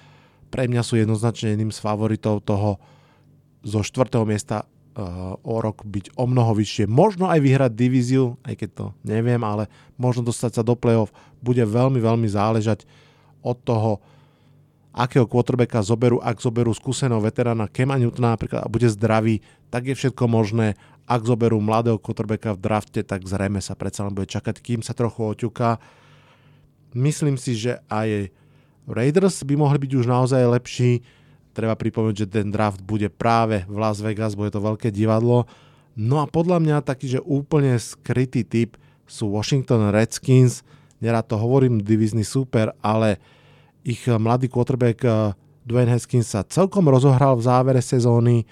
pre 0.48 0.72
mňa 0.72 0.80
sú 0.80 0.96
jednoznačne 0.96 1.52
jedným 1.52 1.72
z 1.72 1.80
favoritov 1.84 2.40
toho 2.48 2.80
zo 3.64 3.80
štvrtého 3.80 4.24
miesta 4.28 4.68
o 5.42 5.54
rok 5.58 5.82
byť 5.82 6.14
o 6.14 6.24
mnoho 6.30 6.54
vyššie. 6.54 6.86
Možno 6.86 7.26
aj 7.26 7.42
vyhrať 7.42 7.72
divíziu, 7.74 8.38
aj 8.46 8.54
keď 8.62 8.70
to 8.74 8.86
neviem, 9.02 9.42
ale 9.42 9.66
možno 9.98 10.22
dostať 10.22 10.60
sa 10.60 10.62
do 10.62 10.78
play-off 10.78 11.10
bude 11.42 11.62
veľmi, 11.66 11.98
veľmi 11.98 12.28
záležať 12.30 12.86
od 13.42 13.58
toho, 13.66 13.98
akého 14.94 15.26
quarterbacka 15.26 15.82
zoberú, 15.82 16.22
ak 16.22 16.38
zoberú 16.38 16.70
skúseného 16.70 17.18
veterána 17.18 17.66
Kema 17.66 17.98
Newtona 17.98 18.38
napríklad 18.38 18.62
a 18.62 18.70
bude 18.70 18.86
zdravý, 18.86 19.42
tak 19.74 19.90
je 19.90 19.98
všetko 19.98 20.30
možné. 20.30 20.78
Ak 21.04 21.26
zoberú 21.26 21.58
mladého 21.58 21.98
quarterbacka 21.98 22.54
v 22.54 22.62
drafte, 22.62 23.00
tak 23.02 23.26
zrejme 23.26 23.58
sa 23.58 23.74
predsa 23.74 24.06
len 24.06 24.14
bude 24.14 24.30
čakať, 24.30 24.62
kým 24.62 24.80
sa 24.80 24.94
trochu 24.94 25.26
oťuká. 25.34 25.82
Myslím 26.94 27.34
si, 27.34 27.58
že 27.58 27.82
aj 27.90 28.30
Raiders 28.86 29.42
by 29.42 29.58
mohli 29.58 29.82
byť 29.82 29.92
už 29.98 30.06
naozaj 30.06 30.46
lepší. 30.46 31.02
Treba 31.54 31.78
pripomenúť, 31.78 32.26
že 32.26 32.28
ten 32.28 32.50
draft 32.50 32.82
bude 32.82 33.06
práve 33.06 33.62
v 33.70 33.76
Las 33.78 34.02
Vegas, 34.02 34.34
bude 34.34 34.50
to 34.50 34.58
veľké 34.58 34.90
divadlo. 34.90 35.46
No 35.94 36.18
a 36.18 36.26
podľa 36.26 36.58
mňa 36.58 36.82
taký, 36.82 37.06
že 37.06 37.20
úplne 37.22 37.78
skrytý 37.78 38.42
typ 38.42 38.74
sú 39.06 39.30
Washington 39.30 39.94
Redskins. 39.94 40.66
Nerad 40.98 41.30
to 41.30 41.38
hovorím, 41.38 41.78
divizný 41.78 42.26
super, 42.26 42.74
ale 42.82 43.22
ich 43.86 44.02
mladý 44.10 44.50
quarterback 44.50 44.98
eh, 45.06 45.14
Dwayne 45.64 45.94
Haskins 45.96 46.28
sa 46.28 46.44
celkom 46.44 46.84
rozohral 46.92 47.40
v 47.40 47.46
závere 47.48 47.80
sezóny. 47.80 48.44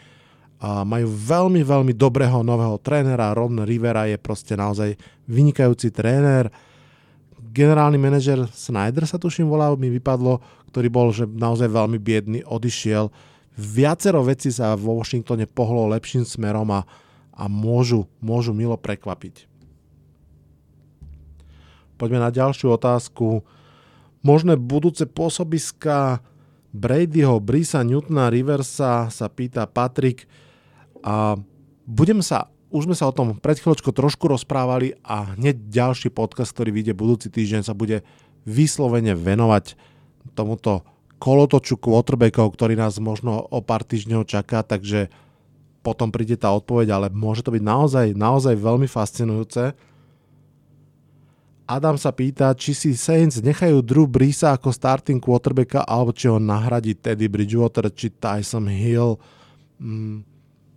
Majú 0.62 1.10
veľmi, 1.10 1.60
veľmi 1.66 1.92
dobrého 1.92 2.40
nového 2.46 2.78
trénera. 2.78 3.34
Ron 3.34 3.66
Rivera 3.66 4.06
je 4.06 4.14
proste 4.14 4.54
naozaj 4.54 4.94
vynikajúci 5.26 5.90
tréner. 5.90 6.48
Generálny 7.52 8.00
manažer 8.00 8.40
Snyder 8.48 9.04
sa 9.04 9.20
tuším 9.20 9.44
volal, 9.44 9.76
mi 9.76 9.92
vypadlo, 9.92 10.40
ktorý 10.72 10.88
bol 10.88 11.12
že 11.12 11.28
naozaj 11.28 11.68
veľmi 11.68 12.00
biedný, 12.00 12.40
odišiel. 12.48 13.12
Viacero 13.52 14.24
vecí 14.24 14.48
sa 14.48 14.72
vo 14.72 14.96
Washingtone 14.96 15.44
pohlo 15.44 15.84
lepším 15.92 16.24
smerom 16.24 16.72
a, 16.72 16.88
a 17.36 17.44
môžu, 17.52 18.08
môžu 18.24 18.56
milo 18.56 18.80
prekvapiť. 18.80 19.44
Poďme 22.00 22.24
na 22.24 22.32
ďalšiu 22.32 22.72
otázku 22.72 23.44
možné 24.24 24.56
budúce 24.56 25.04
pôsobiska 25.04 26.24
Bradyho, 26.72 27.36
Brisa, 27.36 27.84
Newtona, 27.84 28.32
Riversa 28.32 29.12
sa 29.12 29.26
pýta 29.28 29.68
Patrik 29.68 30.24
a 31.04 31.36
budem 31.84 32.24
sa, 32.24 32.48
už 32.72 32.88
sme 32.88 32.96
sa 32.96 33.06
o 33.06 33.14
tom 33.14 33.36
pred 33.36 33.60
chvíľočkou 33.60 33.92
trošku 33.92 34.24
rozprávali 34.32 34.96
a 35.04 35.36
hneď 35.36 35.68
ďalší 35.68 36.08
podcast, 36.08 36.56
ktorý 36.56 36.72
vyjde 36.72 36.96
budúci 36.96 37.28
týždeň 37.28 37.68
sa 37.68 37.76
bude 37.76 38.00
vyslovene 38.48 39.12
venovať 39.12 39.76
tomuto 40.32 40.82
kolotoču 41.20 41.78
quarterbackov, 41.78 42.50
ktorý 42.56 42.74
nás 42.74 42.98
možno 42.98 43.38
o 43.38 43.62
pár 43.62 43.86
týždňov 43.86 44.26
čaká, 44.26 44.64
takže 44.66 45.12
potom 45.84 46.10
príde 46.10 46.34
tá 46.34 46.50
odpoveď, 46.50 46.88
ale 46.96 47.06
môže 47.12 47.46
to 47.46 47.54
byť 47.54 47.62
naozaj, 47.62 48.06
naozaj 48.16 48.54
veľmi 48.58 48.88
fascinujúce. 48.90 49.76
Adam 51.68 51.94
sa 51.94 52.10
pýta, 52.10 52.50
či 52.58 52.74
si 52.74 52.90
Saints 52.98 53.38
nechajú 53.38 53.84
Drew 53.86 54.10
Breesa 54.10 54.50
ako 54.50 54.74
starting 54.74 55.22
quarterbacka, 55.22 55.86
alebo 55.86 56.10
či 56.10 56.26
ho 56.26 56.42
nahradí 56.42 56.98
Teddy 56.98 57.30
Bridgewater, 57.30 57.86
či 57.94 58.10
Tyson 58.10 58.66
Hill. 58.66 59.14
Mm, 59.78 60.26